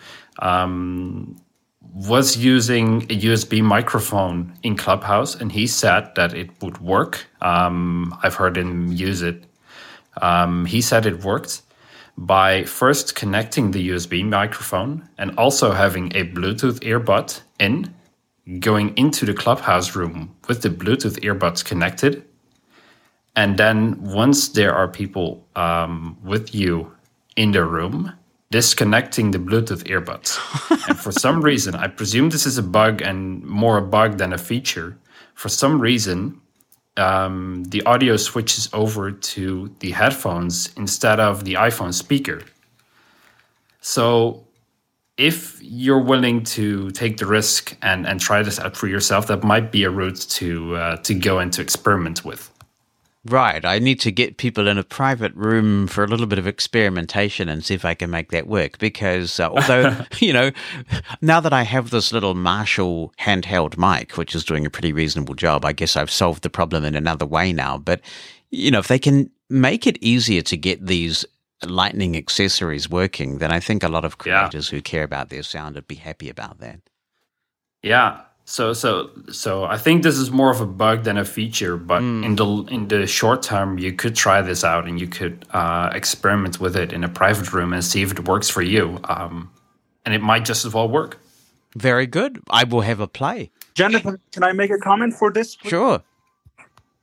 [0.41, 1.41] um,
[1.95, 7.27] was using a USB microphone in Clubhouse, and he said that it would work.
[7.43, 9.45] Um, I've heard him use it.
[10.23, 11.63] Um, he said it worked
[12.19, 17.95] by first connecting the USB microphone and also having a Bluetooth earbud in,
[18.61, 22.25] going into the Clubhouse room with the Bluetooth earbuds connected.
[23.37, 26.93] And then once there are people um, with you
[27.37, 28.13] in the room,
[28.51, 30.39] disconnecting the Bluetooth earbuds.
[30.89, 34.33] and for some reason, I presume this is a bug and more a bug than
[34.33, 34.97] a feature.
[35.35, 36.41] For some reason,
[36.97, 42.43] um, the audio switches over to the headphones instead of the iPhone speaker.
[43.81, 44.45] So,
[45.17, 49.45] if you're willing to take the risk and, and try this out for yourself, that
[49.45, 52.51] might be a route to uh, to go and to experiment with.
[53.27, 53.63] Right.
[53.67, 57.51] I need to get people in a private room for a little bit of experimentation
[57.51, 58.79] and see if I can make that work.
[58.79, 60.51] Because uh, although, you know,
[61.21, 65.35] now that I have this little Marshall handheld mic, which is doing a pretty reasonable
[65.35, 67.77] job, I guess I've solved the problem in another way now.
[67.77, 68.01] But,
[68.51, 71.27] you know, if they can make it easier to get these
[71.67, 74.77] lightning accessories working, then I think a lot of creators yeah.
[74.77, 76.81] who care about their sound would be happy about that.
[77.83, 78.23] Yeah.
[78.51, 82.03] So so so I think this is more of a bug than a feature, but
[82.03, 82.25] mm.
[82.25, 85.91] in the in the short term, you could try this out and you could uh,
[85.95, 88.99] experiment with it in a private room and see if it works for you.
[89.05, 89.53] Um,
[90.05, 91.19] and it might just as well work.
[91.77, 92.41] Very good.
[92.51, 93.53] I will have a play.
[93.75, 95.55] Jennifer, can I make a comment for this?
[95.55, 95.71] Please?
[95.71, 96.03] Sure.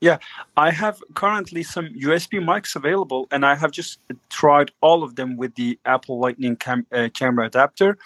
[0.01, 0.17] Yeah,
[0.57, 5.37] I have currently some USB mics available, and I have just tried all of them
[5.37, 7.97] with the Apple Lightning cam- uh, camera adapter.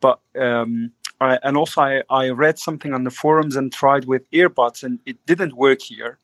[0.00, 4.30] But um, I, and also, I, I read something on the forums and tried with
[4.30, 6.18] earbuds, and it didn't work here.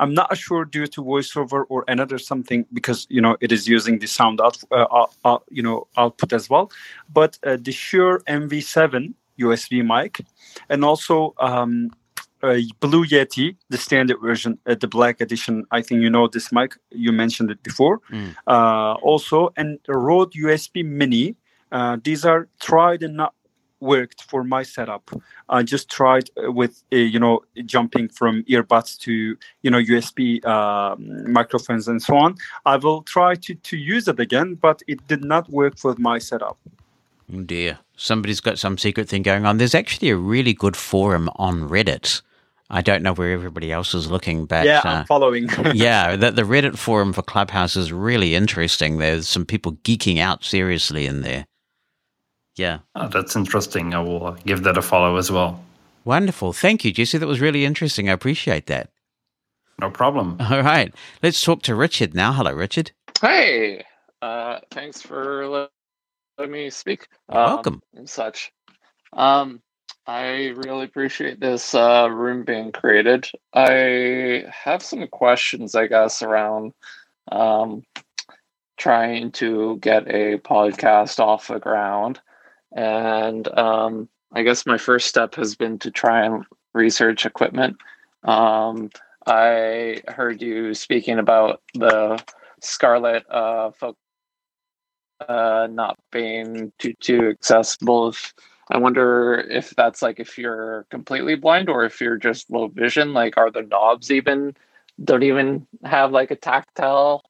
[0.00, 3.98] I'm not sure due to voiceover or another something because you know it is using
[4.00, 6.72] the sound out, uh, uh, you know output as well.
[7.12, 10.20] But uh, the Shure MV7 USB mic,
[10.68, 11.90] and also um,
[12.42, 15.64] uh, Blue Yeti, the standard version, uh, the black edition.
[15.70, 16.76] I think you know this mic.
[16.90, 18.00] You mentioned it before.
[18.10, 18.34] Mm.
[18.46, 21.36] Uh, also, and Rode USB Mini.
[21.72, 23.32] Uh, these are tried and not
[23.80, 25.10] worked for my setup.
[25.48, 30.44] I just tried uh, with uh, you know jumping from earbuds to you know USB
[30.46, 32.36] um, microphones and so on.
[32.66, 36.18] I will try to to use it again, but it did not work for my
[36.18, 36.58] setup.
[37.32, 39.58] Oh dear, somebody's got some secret thing going on.
[39.58, 42.22] There's actually a really good forum on Reddit
[42.70, 45.48] I don't know where everybody else is looking, but yeah, I'm uh, following.
[45.74, 48.98] yeah, the, the Reddit forum for Clubhouse is really interesting.
[48.98, 51.46] There's some people geeking out seriously in there.
[52.56, 53.94] Yeah, oh, that's interesting.
[53.94, 55.62] I will uh, give that a follow as well.
[56.04, 57.18] Wonderful, thank you, Jesse.
[57.18, 58.08] That was really interesting.
[58.08, 58.90] I appreciate that.
[59.80, 60.36] No problem.
[60.40, 62.32] All right, let's talk to Richard now.
[62.32, 62.92] Hello, Richard.
[63.20, 63.84] Hey,
[64.22, 65.68] uh, thanks for
[66.38, 67.08] letting me speak.
[67.28, 67.82] Um, welcome.
[67.94, 68.52] And such.
[69.12, 69.60] Um,
[70.06, 73.28] I really appreciate this uh, room being created.
[73.54, 76.72] I have some questions, I guess, around
[77.30, 77.84] um,
[78.76, 82.20] trying to get a podcast off the ground.
[82.72, 87.76] And um, I guess my first step has been to try and research equipment.
[88.24, 88.90] Um,
[89.26, 92.22] I heard you speaking about the
[92.60, 93.70] Scarlett uh,
[95.28, 98.08] uh, not being too too accessible.
[98.08, 98.34] If
[98.70, 103.12] I wonder if that's like if you're completely blind or if you're just low vision.
[103.12, 104.56] Like, are the knobs even
[105.02, 107.24] don't even have like a tactile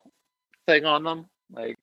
[0.67, 1.27] thing on them?
[1.51, 1.79] Like,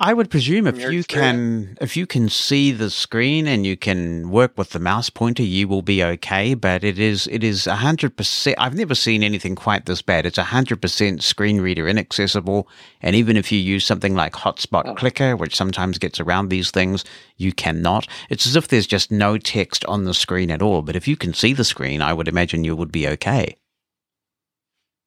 [0.00, 4.30] I would presume if you can if you can see the screen and you can
[4.30, 6.54] work with the mouse pointer, you will be okay.
[6.54, 8.56] But it is it is hundred percent.
[8.58, 10.26] I've never seen anything quite this bad.
[10.26, 12.68] It's hundred percent screen reader inaccessible,
[13.00, 14.94] and even if you use something like Hotspot oh.
[14.94, 17.04] Clicker, which sometimes gets around these things,
[17.36, 18.06] you cannot.
[18.28, 20.82] It's as if there's just no text on the screen at all.
[20.82, 23.56] But if you can see the screen, I would imagine you would be okay.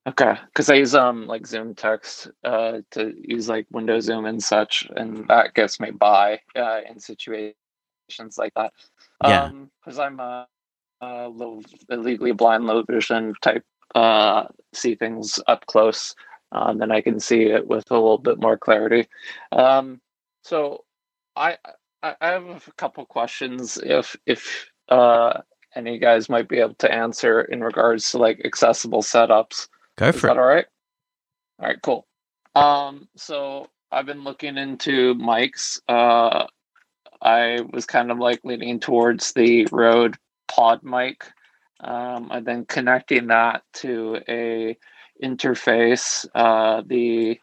[0.08, 4.88] Okay, because I use um like ZoomText uh to use like window zoom and such,
[4.96, 7.56] and that gets me by uh, in situations
[8.38, 8.74] like that.
[9.24, 9.44] Yeah.
[9.46, 10.48] Um, because I'm a,
[11.02, 13.64] a low, legally blind, low vision type.
[13.94, 16.16] Uh, see things up close,
[16.54, 19.08] um, then I can see it with a little bit more clarity.
[19.52, 20.02] Um,
[20.44, 20.86] so
[21.36, 21.58] I
[22.02, 23.78] I, I have a couple questions.
[23.84, 25.42] If if uh
[25.76, 29.68] any guys might be able to answer in regards to like accessible setups.
[29.98, 30.38] Go for Is it.
[30.38, 30.66] all right?
[31.60, 32.08] All right, cool.
[32.56, 35.80] Um, so I've been looking into mics.
[35.88, 36.48] Uh,
[37.22, 41.26] I was kind of like leaning towards the Rode Pod mic,
[41.82, 44.78] um, and then connecting that to a
[45.24, 46.26] interface.
[46.34, 47.40] Uh, the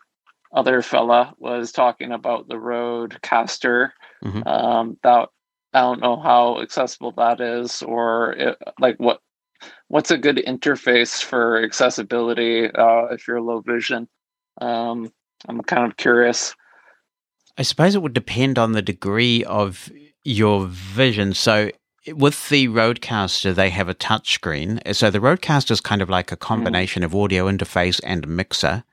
[0.53, 3.91] other fella was talking about the Rodecaster.
[4.25, 4.49] Mm-hmm.
[4.49, 5.29] Um, that
[5.73, 9.21] I don't know how accessible that is, or it, like what
[9.89, 14.09] what's a good interface for accessibility uh, if you're low vision?
[14.61, 15.13] Um,
[15.49, 16.55] I'm kind of curious.
[17.57, 19.91] I suppose it would depend on the degree of
[20.25, 21.35] your vision.
[21.35, 21.71] So
[22.15, 24.95] with the Rodecaster, they have a touchscreen.
[24.95, 26.41] So the Rodecaster is kind of like a hmm.
[26.41, 27.07] combination mm.
[27.07, 28.85] of audio interface and mixer.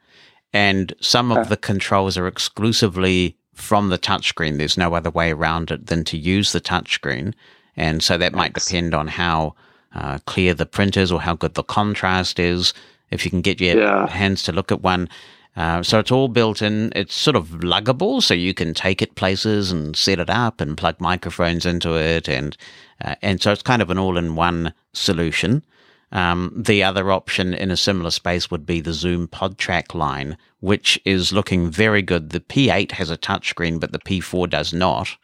[0.54, 4.58] And some of the controls are exclusively from the touchscreen.
[4.58, 7.34] There's no other way around it than to use the touchscreen.
[7.76, 9.56] And so that might depend on how
[9.96, 12.74] uh, clear the print is or how good the contrast is.
[13.12, 14.08] If you can get your yeah.
[14.08, 15.10] hands to look at one.
[15.56, 16.92] Uh, so it's all built in.
[16.96, 20.78] It's sort of luggable, so you can take it places and set it up and
[20.78, 22.58] plug microphones into it, and
[23.04, 25.64] uh, and so it's kind of an all-in-one solution.
[26.12, 31.00] Um, the other option in a similar space would be the Zoom PodTrack line, which
[31.06, 32.30] is looking very good.
[32.30, 35.16] The P8 has a touchscreen, but the P4 does not.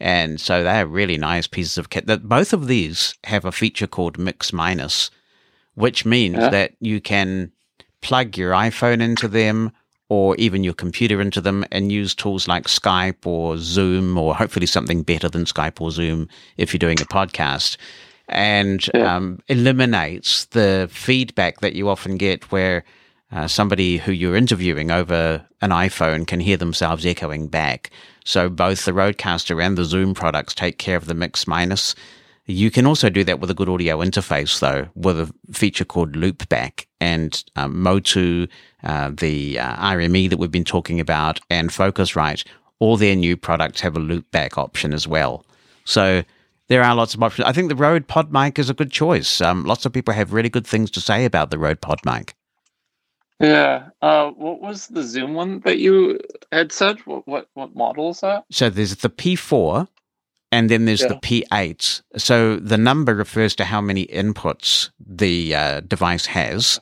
[0.00, 2.06] And so they're really nice pieces of kit.
[2.06, 5.10] That both of these have a feature called Mix Minus,
[5.74, 6.50] which means yeah.
[6.50, 7.52] that you can
[8.00, 9.72] plug your iPhone into them
[10.08, 14.66] or even your computer into them and use tools like Skype or Zoom or hopefully
[14.66, 17.76] something better than Skype or Zoom if you're doing a podcast
[18.28, 19.16] and yeah.
[19.16, 22.84] um, eliminates the feedback that you often get where
[23.30, 27.90] uh, somebody who you're interviewing over an iPhone can hear themselves echoing back.
[28.24, 31.94] So both the Rodecaster and the Zoom products take care of the mix minus.
[32.46, 36.12] You can also do that with a good audio interface, though, with a feature called
[36.12, 38.46] Loopback and um, Motu,
[38.82, 42.46] uh, the uh, RME that we've been talking about, and Focusrite.
[42.78, 45.44] All their new products have a Loopback option as well.
[45.84, 46.22] So
[46.68, 47.46] there are lots of options.
[47.46, 49.42] I think the Rode Pod mic is a good choice.
[49.42, 52.34] Um, lots of people have really good things to say about the Rode Pod mic.
[53.40, 53.90] Yeah.
[54.02, 56.18] Uh, what was the Zoom one that you
[56.50, 56.98] had said?
[57.00, 58.44] What what, what model is that?
[58.50, 59.86] So there's the P4
[60.50, 61.08] and then there's yeah.
[61.08, 62.02] the P8.
[62.16, 66.80] So the number refers to how many inputs the uh, device has.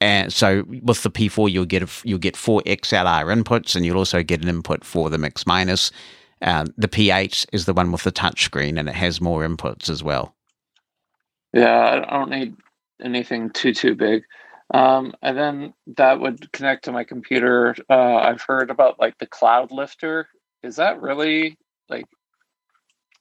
[0.00, 3.98] And so with the P4, you'll get a, you'll get four XLR inputs, and you'll
[3.98, 5.90] also get an input for the mix minus.
[6.40, 10.04] Uh, the P8 is the one with the touchscreen, and it has more inputs as
[10.04, 10.36] well.
[11.52, 12.54] Yeah, I don't need
[13.02, 14.22] anything too too big.
[14.72, 17.74] Um, and then that would connect to my computer.
[17.88, 20.28] Uh, I've heard about like the Cloud Lifter.
[20.62, 21.56] Is that really
[21.88, 22.04] like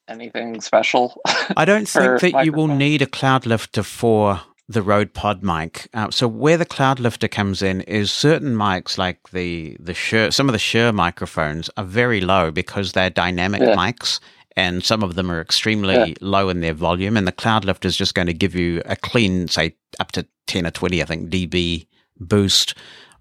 [0.08, 1.22] anything special?
[1.56, 1.88] I don't
[2.20, 5.88] think that you will need a Cloud Lifter for the Rode Pod mic.
[5.94, 10.32] Uh, so where the Cloud Lifter comes in is certain mics like the the Shure,
[10.32, 13.76] some of the Shure microphones are very low because they're dynamic yeah.
[13.76, 14.20] mics
[14.58, 16.14] and some of them are extremely yeah.
[16.20, 17.16] low in their volume.
[17.16, 20.28] And the Cloud Lifter is just going to give you a clean, say, up to
[20.48, 21.88] 10 or 20, I think, dB
[22.20, 22.74] boost.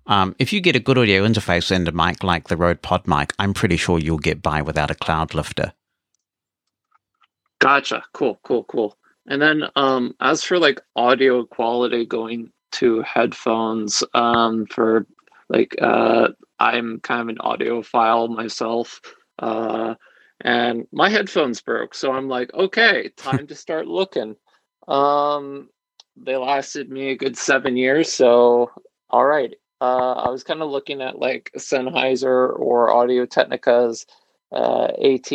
[0.06, 3.06] Um, if you get a good audio interface and a mic like the Rode Pod
[3.06, 5.72] mic, I'm pretty sure you'll get by without a Cloud Lifter.
[7.58, 8.04] Gotcha.
[8.12, 8.96] Cool, cool, cool.
[9.26, 15.06] And then um, as for like audio quality going to headphones um, for
[15.48, 16.28] like uh,
[16.60, 19.00] I'm kind of an audiophile myself.
[19.38, 19.94] Uh,
[20.42, 24.36] and my headphones broke so i'm like okay time to start looking
[24.88, 25.68] um
[26.16, 28.70] they lasted me a good seven years so
[29.10, 34.06] all right uh i was kind of looking at like sennheiser or audio technica's
[34.52, 35.32] uh ath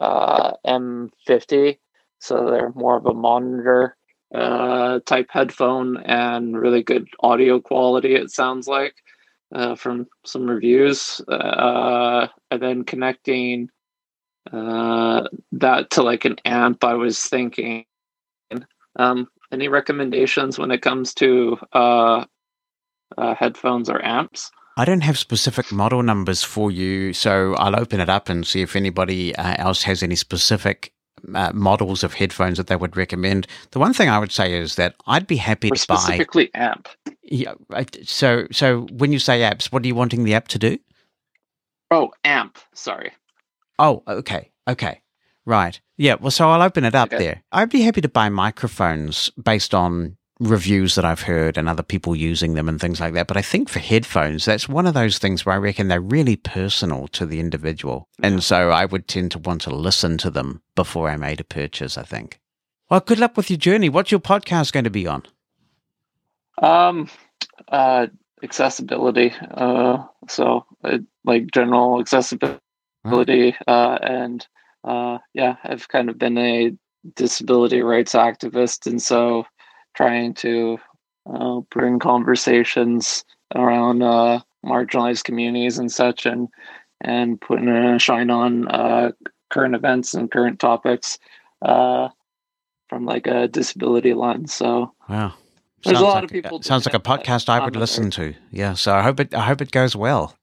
[0.00, 1.78] uh m50
[2.18, 3.96] so they're more of a monitor
[4.34, 8.94] uh type headphone and really good audio quality it sounds like
[9.54, 13.70] uh, from some reviews uh, and then connecting
[14.52, 17.84] uh, that to like an amp, I was thinking.
[18.96, 22.24] Um, any recommendations when it comes to uh,
[23.16, 24.50] uh, headphones or amps?
[24.76, 28.60] I don't have specific model numbers for you, so I'll open it up and see
[28.60, 30.92] if anybody uh, else has any specific
[31.32, 33.46] uh, models of headphones that they would recommend.
[33.70, 36.50] The one thing I would say is that I'd be happy or to buy specifically
[36.54, 36.88] amp.
[37.22, 37.54] Yeah.
[38.04, 40.78] So, so when you say apps, what are you wanting the app to do?
[41.90, 42.58] Oh, amp.
[42.74, 43.12] Sorry.
[43.78, 44.50] Oh, okay.
[44.68, 45.00] Okay.
[45.46, 45.80] Right.
[45.96, 46.14] Yeah.
[46.20, 47.22] Well, so I'll open it up okay.
[47.22, 47.42] there.
[47.52, 52.16] I'd be happy to buy microphones based on reviews that I've heard and other people
[52.16, 53.28] using them and things like that.
[53.28, 56.36] But I think for headphones, that's one of those things where I reckon they're really
[56.36, 58.08] personal to the individual.
[58.18, 58.28] Yeah.
[58.28, 61.44] And so I would tend to want to listen to them before I made a
[61.44, 62.40] purchase, I think.
[62.90, 63.88] Well, good luck with your journey.
[63.88, 65.22] What's your podcast going to be on?
[66.60, 67.08] Um,
[67.68, 68.08] uh,
[68.42, 69.32] accessibility.
[69.50, 74.46] Uh, so uh, like general accessibility uh, and
[74.84, 76.72] uh, yeah, I've kind of been a
[77.16, 79.44] disability rights activist, and so
[79.94, 80.78] trying to
[81.32, 86.48] uh, bring conversations around uh, marginalized communities and such, and
[87.00, 89.12] and putting a shine on uh,
[89.50, 91.18] current events and current topics
[91.62, 92.08] uh,
[92.88, 94.52] from like a disability lens.
[94.52, 95.34] So wow.
[95.84, 96.62] There's sounds a lot like, of people.
[96.62, 98.34] Sounds like a podcast I would listen to.
[98.50, 99.34] Yeah, so I hope it.
[99.34, 100.34] I hope it goes well.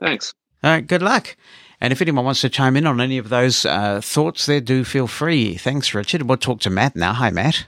[0.00, 0.32] Thanks.
[0.64, 1.36] All right, good luck.
[1.82, 4.84] And if anyone wants to chime in on any of those uh, thoughts there, do
[4.84, 5.56] feel free.
[5.56, 6.22] Thanks, Richard.
[6.22, 7.12] We'll talk to Matt now.
[7.12, 7.66] Hi, Matt.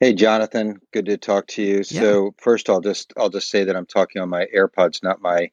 [0.00, 0.80] Hey, Jonathan.
[0.92, 1.76] Good to talk to you.
[1.76, 2.00] Yeah.
[2.00, 5.52] So first, I'll just I'll just say that I'm talking on my AirPods, not my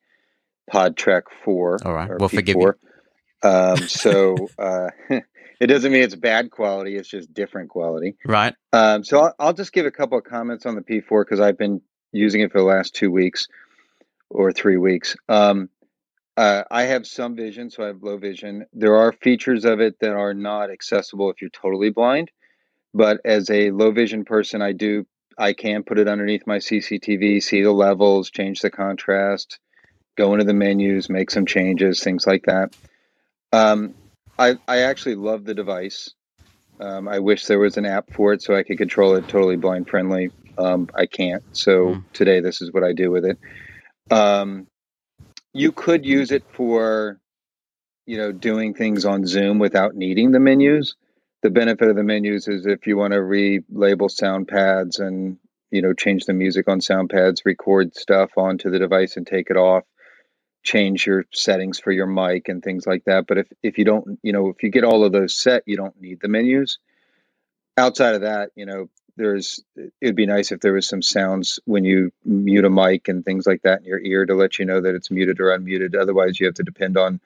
[0.73, 1.77] PodTrak Four.
[1.85, 2.35] All right, we'll P4.
[2.35, 2.73] forgive you.
[3.43, 4.89] Um, so uh,
[5.59, 8.17] it doesn't mean it's bad quality; it's just different quality.
[8.25, 8.55] Right.
[8.73, 11.59] Um, so I'll, I'll, just give a couple of comments on the P4 because I've
[11.59, 11.79] been
[12.11, 13.47] using it for the last two weeks
[14.31, 15.15] or three weeks.
[15.29, 15.69] Um,
[16.41, 18.65] uh, I have some vision, so I have low vision.
[18.73, 22.31] There are features of it that are not accessible if you're totally blind.
[22.95, 25.05] But as a low vision person, I do
[25.37, 29.59] I can put it underneath my CCTV, see the levels, change the contrast,
[30.17, 32.75] go into the menus, make some changes, things like that.
[33.53, 33.93] Um,
[34.39, 36.09] I I actually love the device.
[36.79, 39.57] Um, I wish there was an app for it so I could control it totally
[39.57, 40.31] blind friendly.
[40.57, 41.43] Um, I can't.
[41.55, 42.03] So mm.
[42.13, 43.37] today, this is what I do with it.
[44.09, 44.65] Um,
[45.53, 47.19] you could use it for,
[48.05, 50.95] you know, doing things on Zoom without needing the menus.
[51.43, 55.37] The benefit of the menus is if you want to relabel sound pads and
[55.71, 59.49] you know change the music on sound pads, record stuff onto the device and take
[59.49, 59.83] it off,
[60.63, 63.25] change your settings for your mic and things like that.
[63.25, 65.77] But if if you don't, you know, if you get all of those set, you
[65.77, 66.77] don't need the menus.
[67.77, 68.89] Outside of that, you know,
[69.21, 69.63] there's
[70.01, 73.45] it'd be nice if there was some sounds when you mute a mic and things
[73.45, 75.95] like that in your ear to let you know that it's muted or unmuted.
[75.95, 77.21] Otherwise you have to depend on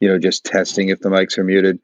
[0.00, 1.78] you know just testing if the mics are muted.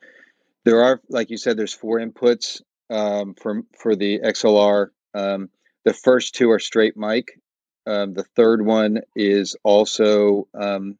[0.64, 5.50] There are like you said there's four inputs um, for for the xlr um,
[5.84, 7.38] the first two are straight mic.
[7.86, 10.98] Um, the third one is also um,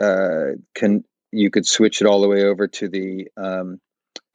[0.00, 3.80] uh, can you could switch it all the way over to the um,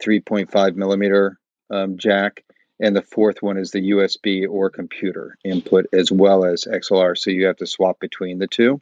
[0.03, 1.39] 3.5 millimeter
[1.69, 2.43] um, jack
[2.79, 7.17] and the fourth one is the USB or computer input as well as XLR.
[7.17, 8.81] So you have to swap between the two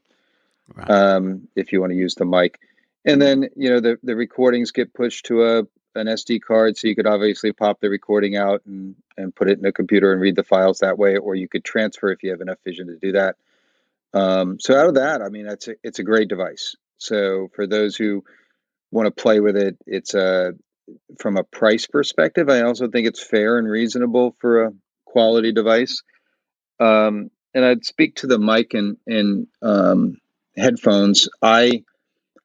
[0.74, 0.90] right.
[0.90, 2.60] um, if you want to use the mic.
[3.06, 5.60] And then you know the the recordings get pushed to a
[5.98, 9.60] an SD card, so you could obviously pop the recording out and and put it
[9.60, 12.32] in a computer and read the files that way, or you could transfer if you
[12.32, 13.36] have enough vision to do that.
[14.14, 16.76] Um, so out of that, I mean, it's a, it's a great device.
[16.98, 18.24] So for those who
[18.92, 20.54] want to play with it, it's a
[21.20, 24.74] from a price perspective, I also think it's fair and reasonable for a
[25.06, 26.04] quality device.
[26.80, 30.18] Um, and I'd speak to the mic and, and um,
[30.58, 31.30] headphones.
[31.42, 31.84] I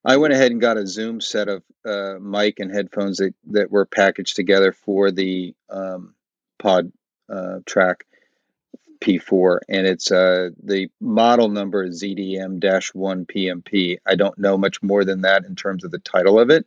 [0.05, 3.71] I went ahead and got a Zoom set of uh, mic and headphones that, that
[3.71, 6.15] were packaged together for the um,
[6.59, 6.91] Pod
[7.29, 8.07] uh, Track
[9.01, 13.99] P4, and it's uh, the model number is ZDM-1 PMP.
[14.07, 16.67] I don't know much more than that in terms of the title of it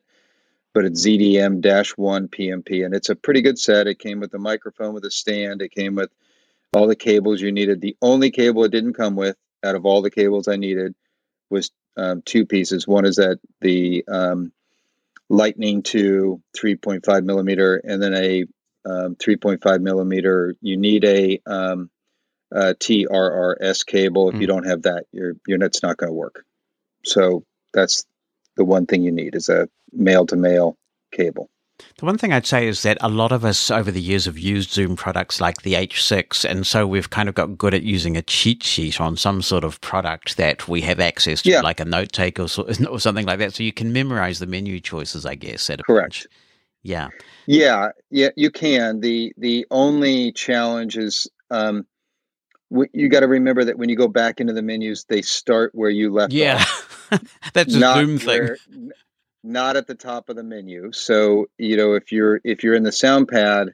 [0.73, 2.85] but it's ZDM 1 PMP.
[2.85, 3.87] And it's a pretty good set.
[3.87, 6.11] It came with a microphone with a stand, it came with
[6.73, 7.81] all the cables you needed.
[7.81, 10.95] The only cable it didn't come with out of all the cables I needed
[11.49, 12.87] was um, two pieces.
[12.87, 14.51] One is that the um,
[15.29, 18.43] Lightning to 3.5 millimeter, and then a
[18.85, 20.55] um, 3.5 millimeter.
[20.61, 21.89] You need a, um,
[22.51, 24.29] a TRRS cable.
[24.29, 24.41] If mm.
[24.41, 26.45] you don't have that, your your net's not going to work.
[27.05, 28.05] So that's
[28.57, 30.77] the one thing you need is a male to male
[31.11, 31.49] cable.
[31.97, 34.37] The one thing I'd say is that a lot of us over the years have
[34.37, 38.15] used Zoom products like the H6, and so we've kind of got good at using
[38.17, 41.61] a cheat sheet on some sort of product that we have access to, yeah.
[41.61, 43.53] like a note taker or, or, something like that.
[43.53, 45.69] So you can memorize the menu choices, I guess.
[45.69, 46.27] At Correct.
[46.83, 47.09] Yeah.
[47.45, 48.99] Yeah, yeah, you can.
[48.99, 51.85] the The only challenge is um,
[52.91, 55.89] you got to remember that when you go back into the menus, they start where
[55.89, 56.33] you left.
[56.33, 56.63] Yeah,
[57.53, 58.91] that's a Zoom thing
[59.43, 60.91] not at the top of the menu.
[60.91, 63.73] So, you know, if you're if you're in the sound pad,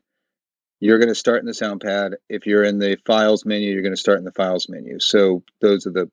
[0.80, 2.16] you're going to start in the sound pad.
[2.28, 5.00] If you're in the files menu, you're going to start in the files menu.
[5.00, 6.12] So, those are the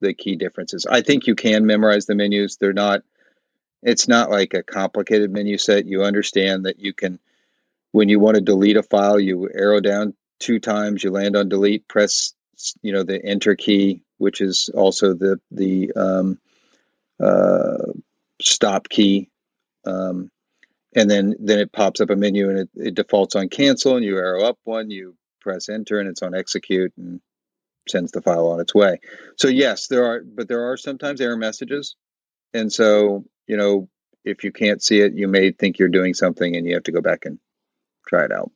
[0.00, 0.86] the key differences.
[0.86, 2.56] I think you can memorize the menus.
[2.56, 3.02] They're not
[3.82, 5.86] it's not like a complicated menu set.
[5.86, 7.18] You understand that you can
[7.92, 11.48] when you want to delete a file, you arrow down two times, you land on
[11.48, 12.34] delete, press
[12.82, 16.38] you know the enter key, which is also the the um,
[17.20, 17.92] uh,
[18.48, 19.30] stop key.
[19.84, 20.30] Um,
[20.94, 24.04] and then then it pops up a menu and it, it defaults on cancel and
[24.04, 27.20] you arrow up one, you press enter and it's on execute and
[27.88, 28.98] sends the file on its way.
[29.36, 31.96] So yes, there are but there are sometimes error messages.
[32.54, 33.88] And so, you know,
[34.24, 36.92] if you can't see it, you may think you're doing something and you have to
[36.92, 37.38] go back and
[38.08, 38.50] try it out.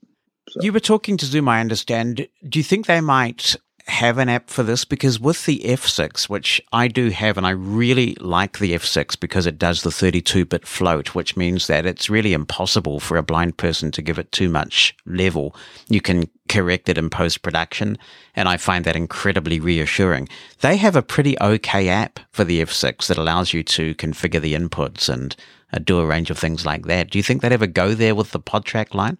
[0.48, 0.60] So.
[0.62, 2.26] You were talking to Zoom, I understand.
[2.48, 3.56] Do you think they might
[3.86, 7.50] have an app for this because with the F6, which I do have, and I
[7.50, 12.10] really like the F6 because it does the 32 bit float, which means that it's
[12.10, 15.54] really impossible for a blind person to give it too much level.
[15.88, 17.98] You can correct it in post production,
[18.34, 20.28] and I find that incredibly reassuring.
[20.60, 24.54] They have a pretty okay app for the F6 that allows you to configure the
[24.54, 25.34] inputs and
[25.72, 27.10] uh, do a range of things like that.
[27.10, 29.18] Do you think they'd ever go there with the PodTrak line?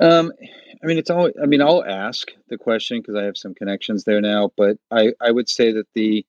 [0.00, 0.32] Um,
[0.84, 1.30] I mean, it's all.
[1.42, 4.50] I mean, I'll ask the question because I have some connections there now.
[4.56, 6.26] But I, I would say that the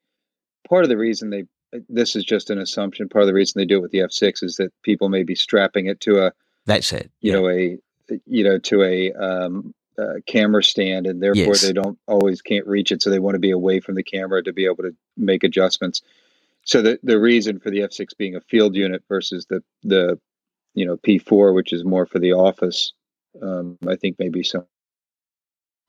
[0.68, 1.44] part of the reason they
[1.90, 3.10] this is just an assumption.
[3.10, 5.36] Part of the reason they do it with the F6 is that people may be
[5.36, 6.32] strapping it to a
[6.66, 7.12] that's it.
[7.20, 7.38] You yeah.
[7.38, 7.78] know, a
[8.26, 9.74] you know to a um,
[10.26, 11.62] camera stand, and therefore yes.
[11.62, 14.42] they don't always can't reach it, so they want to be away from the camera
[14.44, 16.02] to be able to make adjustments.
[16.64, 20.20] So the the reason for the F6 being a field unit versus the the
[20.74, 22.94] you know P4, which is more for the office
[23.42, 24.66] um, I think maybe some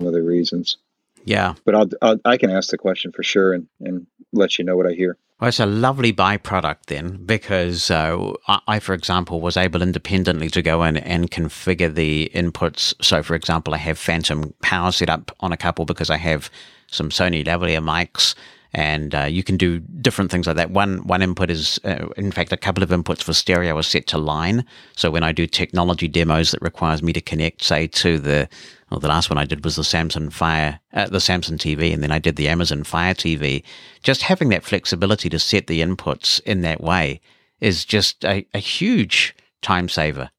[0.01, 0.79] other reasons.
[1.25, 4.65] Yeah, but I'll, I'll, i can ask the question for sure and and let you
[4.65, 5.19] know what I hear.
[5.41, 8.33] Well, it's a lovely byproduct then, because uh,
[8.67, 12.95] I, for example, was able independently to go in and configure the inputs.
[13.05, 16.51] So, for example, I have phantom power set up on a couple because I have
[16.87, 18.35] some Sony lavalier mics
[18.73, 20.71] and uh, you can do different things like that.
[20.71, 24.07] One one input is, uh, in fact, a couple of inputs for stereo are set
[24.09, 24.65] to line.
[24.97, 28.49] So when I do technology demos that requires me to connect, say, to the
[28.91, 32.03] well, the last one I did was the Samsung Fire, uh, the Samsung TV, and
[32.03, 33.65] then I did the Amazon Fire TV.
[34.03, 37.21] Just having that flexibility to set the inputs in that way
[37.61, 40.31] is just a, a huge time saver.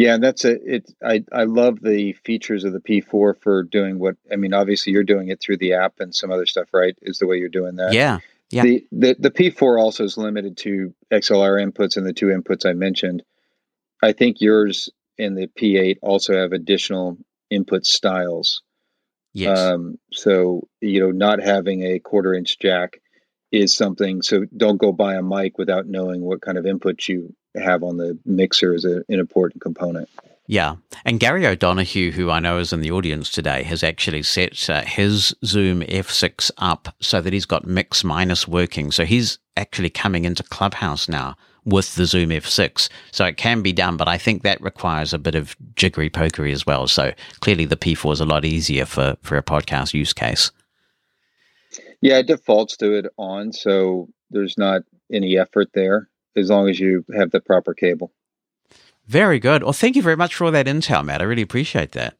[0.00, 0.90] Yeah, that's a it.
[1.04, 4.54] I I love the features of the P4 for doing what I mean.
[4.54, 6.96] Obviously, you're doing it through the app and some other stuff, right?
[7.02, 7.92] Is the way you're doing that?
[7.92, 8.62] Yeah, yeah.
[8.62, 12.72] The the, the P4 also is limited to XLR inputs and the two inputs I
[12.72, 13.22] mentioned.
[14.02, 14.88] I think yours
[15.18, 17.18] and the P8 also have additional
[17.50, 18.62] input styles.
[19.34, 19.58] Yes.
[19.58, 23.02] Um, so you know, not having a quarter inch jack
[23.52, 24.22] is something.
[24.22, 27.96] So don't go buy a mic without knowing what kind of input you have on
[27.96, 30.08] the mixer is a, an important component.
[30.46, 30.76] Yeah.
[31.04, 34.82] And Gary O'Donoghue, who I know is in the audience today, has actually set uh,
[34.82, 38.90] his Zoom F6 up so that he's got mix minus working.
[38.90, 42.88] So he's actually coming into Clubhouse now with the Zoom F6.
[43.12, 46.52] So it can be done, but I think that requires a bit of jiggery pokery
[46.52, 46.88] as well.
[46.88, 50.50] So clearly the P4 is a lot easier for, for a podcast use case.
[52.00, 54.82] Yeah, it defaults to it on, so there's not
[55.12, 58.12] any effort there as long as you have the proper cable.
[59.06, 59.62] Very good.
[59.64, 61.20] Well, thank you very much for all that intel, Matt.
[61.20, 62.14] I really appreciate that.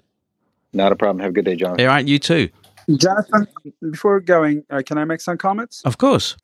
[0.72, 1.20] Not a problem.
[1.20, 1.80] Have a good day, John.
[1.80, 2.48] All right, you too.
[2.96, 3.46] Jonathan,
[3.90, 5.82] before going, uh, can I make some comments?
[5.84, 6.36] Of course.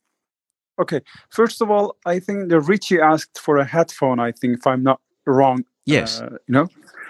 [0.79, 1.01] Okay.
[1.31, 4.21] First of all, I think the Richie asked for a headphone.
[4.21, 5.65] I think, if I'm not wrong.
[5.87, 6.21] Yes.
[6.21, 6.69] Uh, you know,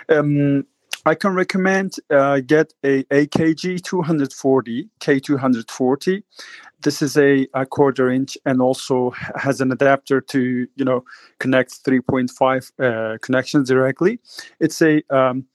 [0.08, 0.66] um,
[1.06, 6.22] I can recommend uh, get a AKG 240 K240.
[6.82, 11.04] This is a, a, quarter inch and also has an adapter to you know
[11.38, 14.18] connect 3.5 uh, connections directly.
[14.58, 15.46] It's a um,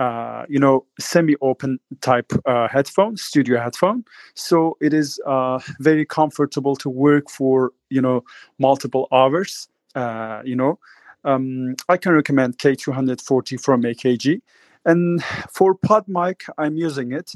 [0.00, 4.04] uh, you know semi-open type uh, headphone, studio headphone.
[4.34, 8.24] So it is uh, very comfortable to work for you know
[8.58, 9.68] multiple hours.
[9.94, 10.80] Uh, you know,
[11.24, 14.42] um, I can recommend K240 from AKG.
[14.86, 17.32] And for PodMic, I'm using it.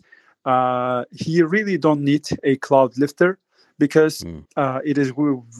[0.46, 3.38] Uh, you really don't need a cloud lifter
[3.78, 4.44] because mm.
[4.56, 5.12] uh, it is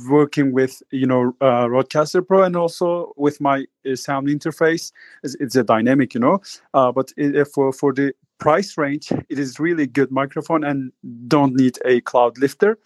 [0.09, 4.93] working with you know uh, Rodecaster Pro and also with my uh, sound interface.
[5.25, 6.41] It's, it's, a dynamic, you know.
[6.73, 10.93] Uh, but it, for for the price range, it is really good microphone and
[11.27, 12.79] don't need a cloud lifter.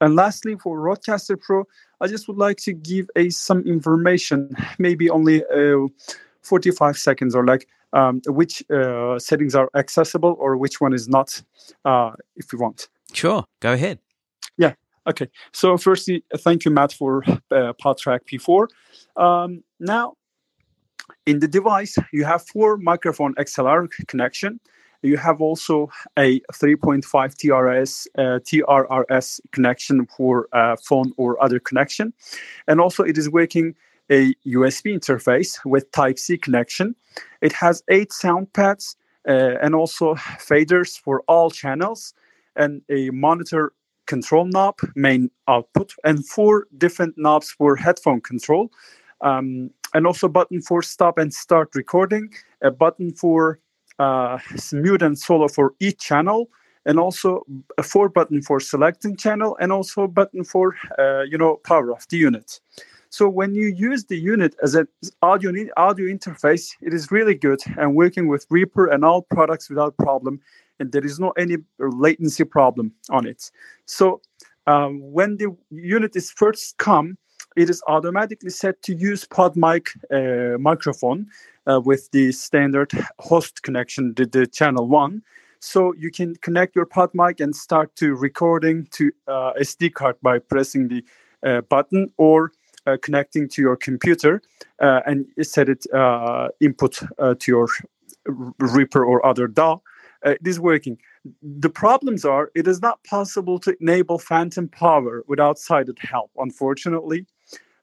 [0.00, 1.64] And lastly, for Rodecaster Pro,
[2.00, 5.88] I just would like to give a some information, maybe only uh,
[6.42, 11.42] 45 seconds or like um, which uh, settings are accessible or which one is not,
[11.84, 12.88] uh, if you want.
[13.12, 13.98] Sure, go ahead.
[14.56, 14.74] Yeah.
[15.08, 15.28] Okay.
[15.52, 18.66] So, firstly, thank you, Matt, for uh, PodTrak P4.
[19.16, 20.14] Um, now,
[21.26, 24.60] in the device, you have four microphone XLR connection.
[25.02, 32.12] You have also a 3.5 TRS uh, TRRS connection for uh, phone or other connection,
[32.66, 33.76] and also it is working
[34.10, 36.94] a USB interface with Type C connection.
[37.40, 38.96] It has eight sound pads
[39.28, 42.14] uh, and also faders for all channels
[42.56, 43.72] and a monitor
[44.06, 48.70] control knob, main output, and four different knobs for headphone control.
[49.20, 52.32] Um, and also button for stop and start recording,
[52.62, 53.60] a button for
[53.98, 54.38] uh,
[54.72, 56.50] mute and solo for each channel,
[56.84, 57.44] and also
[57.78, 61.92] a four button for selecting channel, and also a button for uh, you know power
[61.92, 62.60] off the unit.
[63.10, 64.86] So when you use the unit as an
[65.22, 69.96] audio audio interface, it is really good and working with Reaper and all products without
[69.96, 70.40] problem,
[70.78, 73.50] and there is no any latency problem on it.
[73.86, 74.20] So
[74.66, 77.16] um, when the unit is first come,
[77.56, 81.26] it is automatically set to use PodMic uh, microphone
[81.66, 85.22] uh, with the standard host connection, the, the channel one.
[85.60, 90.38] So you can connect your PodMic and start to recording to uh, SD card by
[90.38, 91.04] pressing the
[91.42, 92.52] uh, button or
[93.02, 94.40] connecting to your computer
[94.80, 97.68] uh, and set it uh, input to your
[98.58, 99.80] Reaper or other DAW.
[100.24, 100.98] it is working.
[101.42, 107.26] The problems are it is not possible to enable phantom power without sighted help, unfortunately.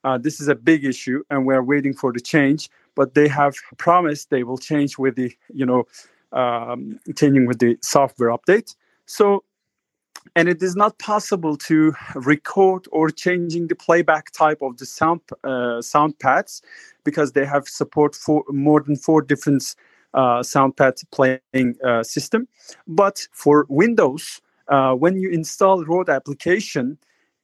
[0.03, 3.55] Uh, this is a big issue and we're waiting for the change but they have
[3.77, 5.83] promised they will change with the you know
[6.31, 8.75] um, changing with the software update
[9.07, 9.43] so
[10.35, 15.21] and it is not possible to record or changing the playback type of the sound
[15.43, 16.61] uh, sound pads
[17.03, 19.75] because they have support for more than four different
[20.13, 22.47] uh, sound pad playing uh, system.
[22.87, 26.97] But for windows uh, when you install Rode application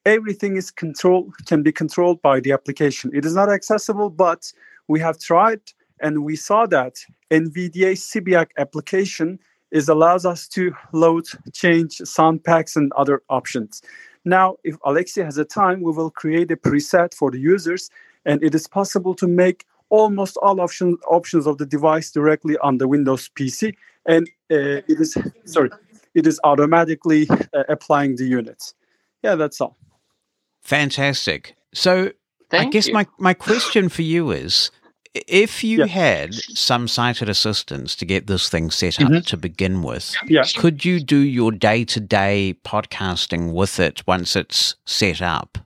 [0.05, 3.11] everything is control can be controlled by the application.
[3.13, 4.51] It is not accessible but
[4.87, 5.61] we have tried
[6.01, 6.95] and we saw that
[7.29, 9.39] nvda Cibiac application
[9.71, 13.81] is allows us to load, change sound packs and other options.
[14.23, 17.89] Now, if Alexi has a time, we will create a preset for the users,
[18.25, 22.77] and it is possible to make almost all options options of the device directly on
[22.77, 23.73] the Windows PC,
[24.05, 25.69] and uh, it is sorry,
[26.13, 28.73] it is automatically uh, applying the units.
[29.23, 29.77] Yeah, that's all.
[30.61, 31.55] Fantastic.
[31.73, 32.11] So,
[32.49, 32.93] Thank I guess you.
[32.93, 34.71] my my question for you is.
[35.13, 35.85] If you Yeah.
[35.87, 39.25] had some sighted assistance to get this thing set up Mhm.
[39.25, 40.43] to begin with, Yeah.
[40.55, 45.57] could you do your day to day podcasting with it once it's set up?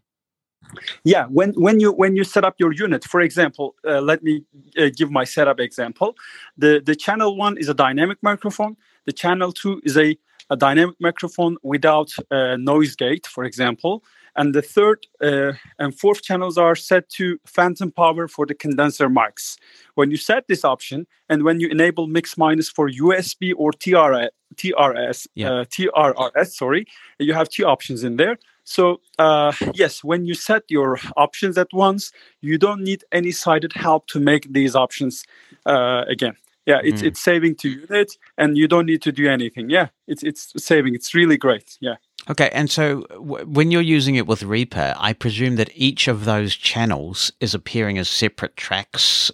[1.06, 4.43] yeah when when you when you set up your unit for example uh, let me
[4.78, 6.18] uh, give my setup example
[6.58, 8.76] the the channel one is a dynamic microphone
[9.06, 10.18] the channel two is a,
[10.50, 14.04] a dynamic microphone without uh, noise gate for example
[14.36, 19.10] and the third uh, and fourth channels are set to phantom power for the condenser
[19.10, 19.58] mics
[19.96, 24.30] when you set this option and when you enable mix minus for usb or TR,
[24.56, 25.52] trs Yeah.
[25.52, 26.86] uh, trrs sorry
[27.20, 31.68] you have two options in there so uh, yes, when you set your options at
[31.72, 32.12] once,
[32.42, 35.24] you don't need any sighted help to make these options
[35.68, 36.34] uh, again.
[36.66, 37.08] Yeah, it's Mm.
[37.10, 39.70] it's saving to unit, and you don't need to do anything.
[39.70, 40.96] Yeah, it's it's saving.
[40.96, 41.78] It's really great.
[41.80, 41.98] Yeah.
[42.30, 46.26] Okay, and so w- when you're using it with Reaper, I presume that each of
[46.26, 49.32] those channels is appearing as separate tracks.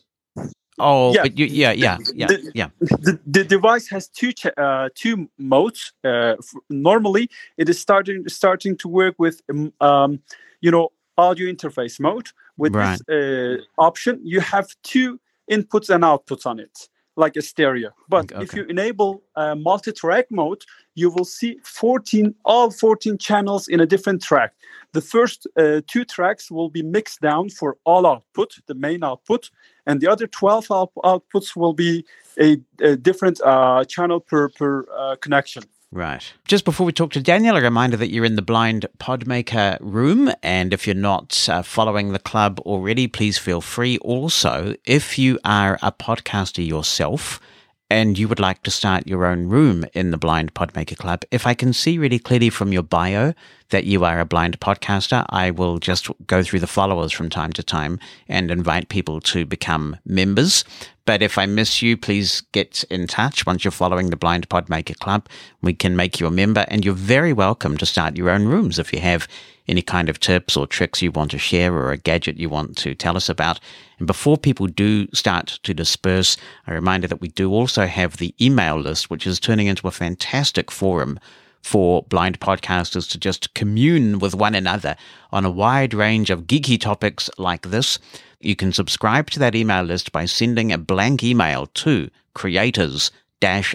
[0.80, 1.24] Oh, Yeah.
[1.24, 2.70] but you, yeah, yeah, yeah, The- yeah.
[2.80, 5.94] the, the device has two cha- uh, two modes.
[6.04, 10.20] Uh, f- normally, it is starting starting to work with um, um,
[10.60, 12.30] you know audio interface mode.
[12.58, 13.00] With Right.
[13.08, 15.20] this uh, option, you have two
[15.50, 17.90] inputs and outputs on it, like a stereo.
[18.10, 20.64] But Okay, if you enable uh, multi-track mode,
[20.96, 24.54] you will see 14 all 14 channels in a different track.
[24.94, 29.50] The first uh, two tracks will be mixed down for all output, the main output,
[29.86, 32.06] and the other 12 out- outputs will be
[32.40, 35.64] a, a different uh, channel per per uh, connection.
[35.94, 36.34] Right.
[36.48, 40.32] Just before we talk to Daniel, a reminder that you're in the Blind Podmaker room.
[40.42, 43.98] And if you're not uh, following the club already, please feel free.
[43.98, 47.42] Also, if you are a podcaster yourself
[47.90, 51.46] and you would like to start your own room in the Blind Podmaker Club, if
[51.46, 53.34] I can see really clearly from your bio
[53.72, 57.52] that you are a blind podcaster, I will just go through the followers from time
[57.54, 60.64] to time and invite people to become members.
[61.06, 64.98] But if I miss you, please get in touch once you're following the Blind Podmaker
[64.98, 65.28] Club.
[65.62, 68.78] We can make you a member, and you're very welcome to start your own rooms
[68.78, 69.28] if you have
[69.68, 72.78] any kind of tips or tricks you want to share or a gadget you want
[72.78, 73.60] to tell us about.
[73.98, 76.38] And before people do start to disperse,
[76.68, 79.92] a reminder that we do also have the email list, which is turning into a
[79.92, 81.20] fantastic forum
[81.62, 84.96] for blind podcasters to just commune with one another
[85.32, 88.00] on a wide range of geeky topics like this.
[88.40, 93.12] You can subscribe to that email list by sending a blank email to creators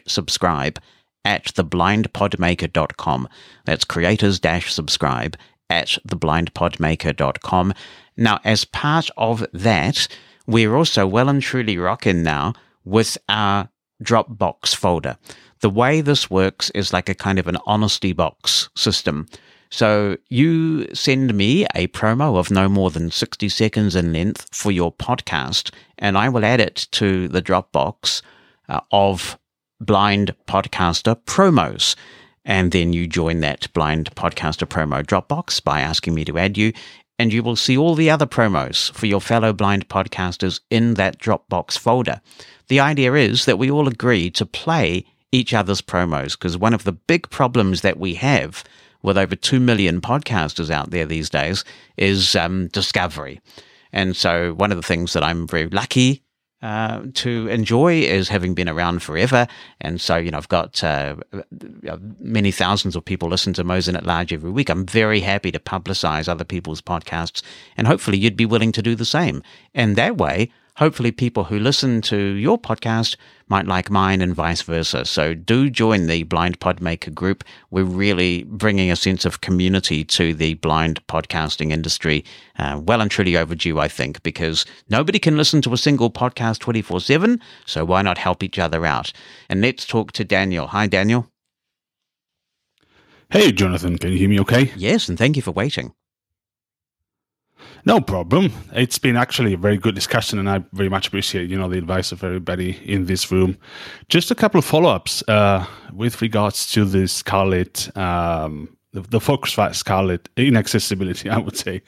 [0.07, 0.81] subscribe
[1.25, 3.29] at theblindpodmaker.com.
[3.65, 5.37] That's creators subscribe
[5.69, 7.75] at theblindpodmaker.com.
[8.17, 10.09] Now, as part of that,
[10.47, 13.69] we're also well and truly rocking now with our
[14.03, 15.19] Dropbox folder.
[15.61, 19.27] The way this works is like a kind of an honesty box system.
[19.71, 24.71] So you send me a promo of no more than 60 seconds in length for
[24.71, 28.23] your podcast, and I will add it to the Dropbox
[28.69, 29.39] uh, of
[29.81, 31.97] blind podcaster promos.
[32.45, 36.73] And then you join that blind podcaster promo Dropbox by asking me to add you.
[37.19, 41.19] And you will see all the other promos for your fellow blind podcasters in that
[41.19, 42.21] Dropbox folder.
[42.69, 46.85] The idea is that we all agree to play each other's promos because one of
[46.85, 48.65] the big problems that we have
[49.03, 51.65] with over 2 million podcasters out there these days
[51.97, 53.41] is um, discovery.
[53.93, 56.23] And so, one of the things that I'm very lucky
[56.63, 59.47] uh, to enjoy is having been around forever.
[59.81, 61.17] And so, you know, I've got uh,
[62.19, 64.69] many thousands of people listen to Mosen at Large every week.
[64.69, 67.43] I'm very happy to publicize other people's podcasts.
[67.77, 69.43] And hopefully, you'd be willing to do the same.
[69.75, 73.17] And that way, hopefully people who listen to your podcast
[73.49, 75.05] might like mine and vice versa.
[75.05, 77.45] So do join the Blind Podmaker group.
[77.71, 82.25] We're really bringing a sense of community to the blind podcasting industry.
[82.59, 86.59] Uh, well and truly overdue, I think, because nobody can listen to a single podcast
[86.61, 87.41] 24 7.
[87.65, 89.13] So why not help each other out?
[89.49, 90.69] And let's talk to Daniel.
[90.69, 91.31] Hi, Daniel.
[93.31, 94.73] Hey, Jonathan, can you hear me okay?
[94.77, 95.93] Yes, and thank you for waiting.
[97.85, 98.53] No problem.
[98.73, 101.79] It's been actually a very good discussion, and I very much appreciate you know the
[101.79, 103.57] advice of everybody in this room.
[104.09, 109.21] Just a couple of follow ups uh, with regards to the Scarlett, um, the, the
[109.21, 111.31] Focusrite Scarlett inaccessibility.
[111.37, 111.83] I would say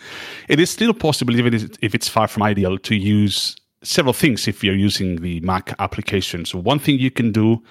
[0.48, 4.64] it is still possible, even if it's far from ideal, to use several things if
[4.64, 6.44] you're using the Mac application.
[6.44, 7.62] So one thing you can do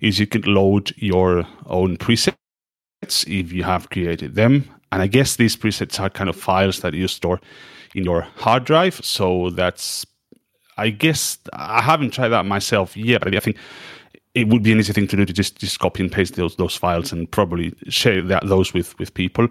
[0.00, 2.36] is you can load your own presets
[3.06, 4.68] if you have created them.
[4.92, 7.40] And I guess these presets are kind of files that you store
[7.94, 9.04] in your hard drive.
[9.04, 10.06] So that's,
[10.76, 13.56] I guess, I haven't tried that myself yet, but I think
[14.34, 16.56] it would be an easy thing to do to just, just copy and paste those
[16.56, 19.48] those files and probably share that those with with people.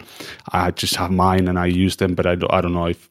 [0.53, 3.09] I just have mine and I use them, but I don't, I don't know if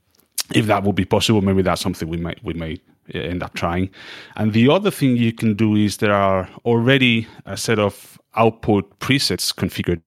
[0.54, 1.42] if that would be possible.
[1.42, 2.78] Maybe that's something we may we may
[3.14, 3.90] end up trying.
[4.36, 8.98] And the other thing you can do is there are already a set of output
[9.00, 10.02] presets configured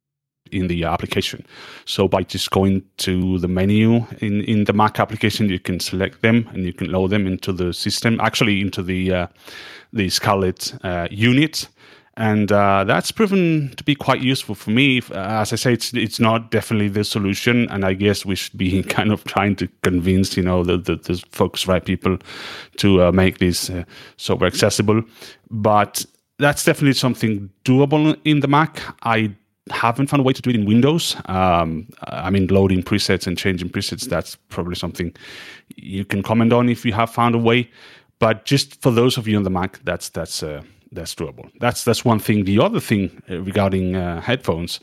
[0.53, 1.45] in the application.
[1.85, 6.21] So by just going to the menu in, in the Mac application, you can select
[6.21, 9.27] them and you can load them into the system, actually into the uh,
[9.91, 11.67] the Scarlett uh, unit.
[12.15, 15.01] And uh, that's proven to be quite useful for me.
[15.09, 18.55] Uh, as I say, it's it's not definitely the solution, and I guess we should
[18.55, 22.19] be kind of trying to convince you know the the, the Focusrite people
[22.77, 23.83] to uh, make this uh,
[24.17, 25.01] software accessible.
[25.49, 26.05] But
[26.37, 28.79] that's definitely something doable in the Mac.
[29.03, 29.35] I
[29.69, 31.15] haven't found a way to do it in Windows.
[31.25, 35.15] Um, I mean, loading presets and changing presets, that's probably something
[35.75, 37.69] you can comment on if you have found a way.
[38.19, 40.61] But just for those of you on the Mac, that's that's uh,
[40.91, 41.49] that's doable.
[41.59, 42.45] That's that's one thing.
[42.45, 44.79] The other thing uh, regarding uh, headphones,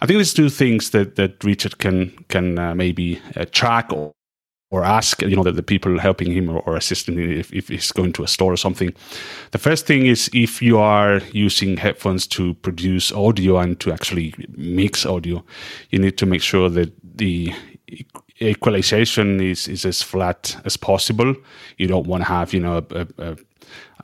[0.00, 4.12] I think there's two things that that Richard can can uh, maybe uh, track or
[4.72, 7.68] or ask you know the, the people helping him or, or assisting him if, if
[7.68, 8.92] he's going to a store or something.
[9.52, 14.34] The first thing is if you are using headphones to produce audio and to actually
[14.56, 15.44] mix audio
[15.90, 17.52] you need to make sure that the
[18.40, 21.34] equalization is, is as flat as possible.
[21.78, 23.36] You don't want to have you know a, a,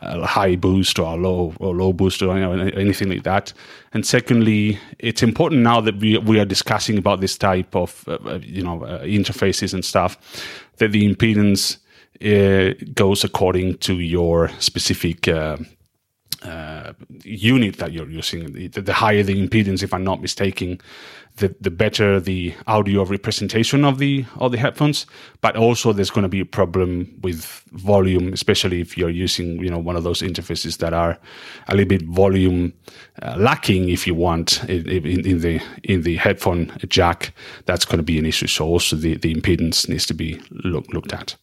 [0.00, 3.52] a high boost or a low or low boost or you know, anything like that.
[3.92, 8.18] And secondly, it's important now that we we are discussing about this type of uh,
[8.26, 10.16] uh you know uh, interfaces and stuff
[10.76, 11.78] that the impedance
[12.22, 15.28] uh, goes according to your specific.
[16.42, 16.92] Uh,
[17.24, 20.78] unit that you're using, the, the, higher the impedance, if I'm not mistaken,
[21.38, 25.06] the, the better the audio representation of the of the headphones.
[25.40, 29.70] But also, there's going to be a problem with volume, especially if you're using you
[29.70, 31.18] know one of those interfaces that are
[31.68, 32.72] a little bit volume
[33.22, 37.32] uh, lacking, if you want, in, in, in, the in the headphone jack.
[37.66, 38.46] That's going to be an issue.
[38.46, 41.36] So also the, the impedance needs to be look, looked at.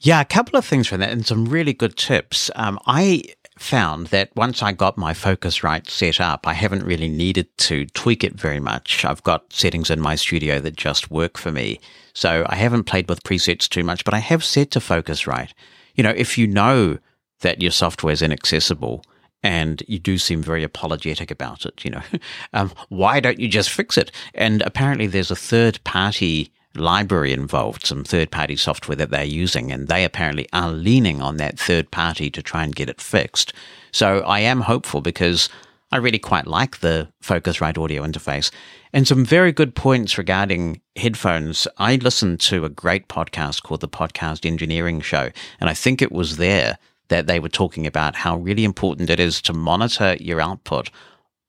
[0.00, 2.50] Yeah, a couple of things from that, and some really good tips.
[2.56, 3.22] Um, I
[3.58, 8.24] found that once I got my Focusrite set up, I haven't really needed to tweak
[8.24, 9.04] it very much.
[9.04, 11.80] I've got settings in my studio that just work for me.
[12.14, 15.52] So I haven't played with presets too much, but I have said to Focusrite,
[15.94, 16.98] you know, if you know
[17.40, 19.04] that your software is inaccessible
[19.42, 22.02] and you do seem very apologetic about it, you know,
[22.52, 24.10] um, why don't you just fix it?
[24.34, 29.70] And apparently there's a third party library involved, some third party software that they're using,
[29.70, 33.52] and they apparently are leaning on that third party to try and get it fixed.
[33.90, 35.48] So I am hopeful because
[35.90, 38.50] I really quite like the Focusrite audio interface.
[38.94, 41.68] And some very good points regarding headphones.
[41.78, 46.12] I listened to a great podcast called the Podcast Engineering Show, and I think it
[46.12, 50.40] was there that they were talking about how really important it is to monitor your
[50.40, 50.90] output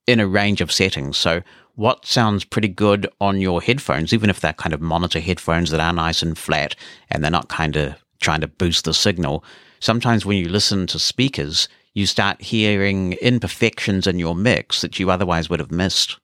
[0.06, 1.16] in a range of settings.
[1.16, 1.42] So
[1.76, 5.80] what sounds pretty good on your headphones, even if they're kind of monitor headphones that
[5.80, 6.76] are nice and flat
[7.10, 9.44] and they're not kind of trying to boost the signal.
[9.80, 15.10] Sometimes when you listen to speakers, you start hearing imperfections in your mix that you
[15.10, 16.18] otherwise would have missed.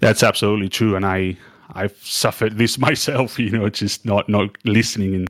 [0.00, 0.96] That's absolutely true.
[0.96, 1.36] And I,
[1.74, 5.26] I've suffered this myself, you know, just not not listening in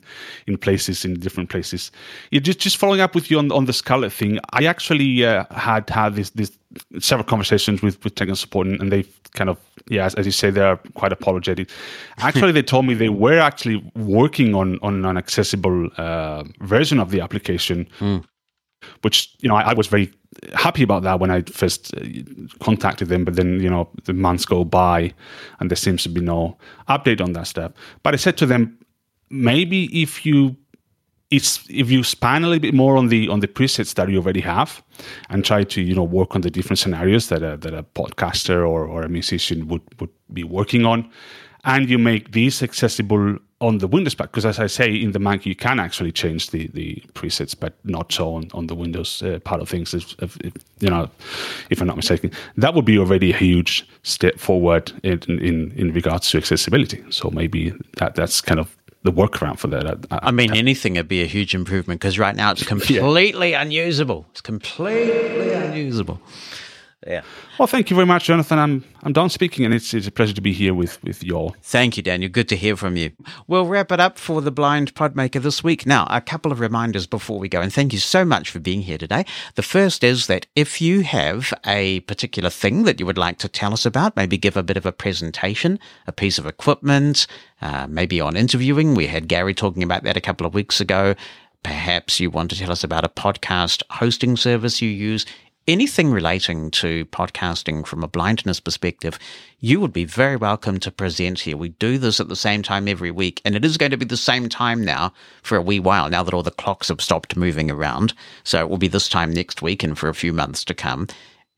[0.47, 1.91] in places in different places.
[2.31, 4.39] Yeah, just just following up with you on on the Scarlett thing.
[4.53, 6.53] I actually uh, had had this this
[7.01, 10.33] several conversations with with technical support, and, and they kind of yeah, as, as, you
[10.33, 11.69] say, they're quite apologetic.
[12.19, 17.11] Actually, they told me they were actually working on on an accessible uh, version of
[17.11, 17.87] the application.
[17.99, 18.25] Mm
[19.03, 20.13] which you know I, I, was very
[20.55, 22.05] happy about that when I first uh,
[22.61, 23.25] contacted them.
[23.25, 25.13] But then you know the months go by,
[25.61, 26.57] and there seems to be no
[26.89, 27.73] update on that stuff.
[28.03, 28.79] But I said to them,
[29.31, 30.57] maybe if you
[31.33, 34.19] it's if you span a little bit more on the on the presets that you
[34.19, 34.83] already have,
[35.31, 38.59] and try to you know work on the different scenarios that a, that a podcaster
[38.69, 41.11] or, or a musician would would be working on,
[41.65, 45.19] and you make these accessible on the Windows part, because as I say, in the
[45.19, 49.23] Mac you can actually change the, the presets, but not so on, on the Windows
[49.23, 49.95] uh, part of things.
[49.95, 51.09] If, if, if, you know,
[51.71, 55.93] if I'm not mistaken, that would be already a huge step forward in in, in
[55.93, 57.05] regards to accessibility.
[57.11, 59.87] So maybe that that's kind of the workaround for that.
[59.87, 63.53] I, I, I mean, anything would be a huge improvement because right now it's completely
[63.53, 63.63] yeah.
[63.63, 64.27] unusable.
[64.33, 66.21] It's completely unusable.
[67.07, 67.23] Yeah.
[67.59, 68.59] Well, thank you very much, Jonathan.
[68.59, 71.35] I'm I'm done speaking, and it's it's a pleasure to be here with with you
[71.35, 71.57] all.
[71.61, 72.31] Thank you, Daniel.
[72.31, 73.11] Good to hear from you.
[73.49, 75.85] We'll wrap it up for the Blind Podmaker this week.
[75.85, 78.83] Now, a couple of reminders before we go, and thank you so much for being
[78.83, 79.25] here today.
[79.57, 83.49] The first is that if you have a particular thing that you would like to
[83.49, 87.27] tell us about, maybe give a bit of a presentation, a piece of equipment,
[87.61, 88.95] uh, maybe on interviewing.
[88.95, 91.17] We had Gary talking about that a couple of weeks ago.
[91.65, 95.25] Perhaps you want to tell us about a podcast hosting service you use
[95.69, 99.19] anything relating to podcasting from a blindness perspective,
[99.61, 101.57] you would be very welcome to present here.
[101.57, 104.05] We do this at the same time every week, and it is going to be
[104.05, 107.37] the same time now for a wee while, now that all the clocks have stopped
[107.37, 108.15] moving around.
[108.45, 111.09] So it will be this time next week and for a few months to come.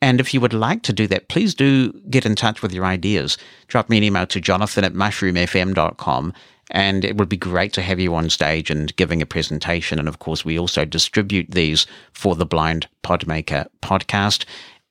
[0.03, 2.85] And if you would like to do that, please do get in touch with your
[2.85, 3.39] ideas.
[3.69, 6.35] Drop me an email to jonathan at mushroomfm.com
[6.71, 9.99] and it would be great to have you on stage and giving a presentation.
[9.99, 14.45] And of course, we also distribute these for the Blind Podmaker podcast.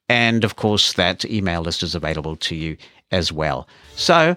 [0.09, 2.77] And of course, that email list is available to you
[3.11, 3.67] as well.
[3.95, 4.35] So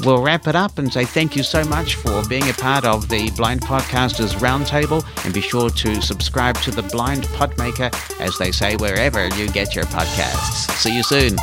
[0.00, 3.08] we'll wrap it up and say thank you so much for being a part of
[3.08, 5.04] the Blind Podcasters Roundtable.
[5.24, 9.74] And be sure to subscribe to the Blind Podmaker, as they say, wherever you get
[9.74, 10.70] your podcasts.
[10.76, 11.36] See you soon.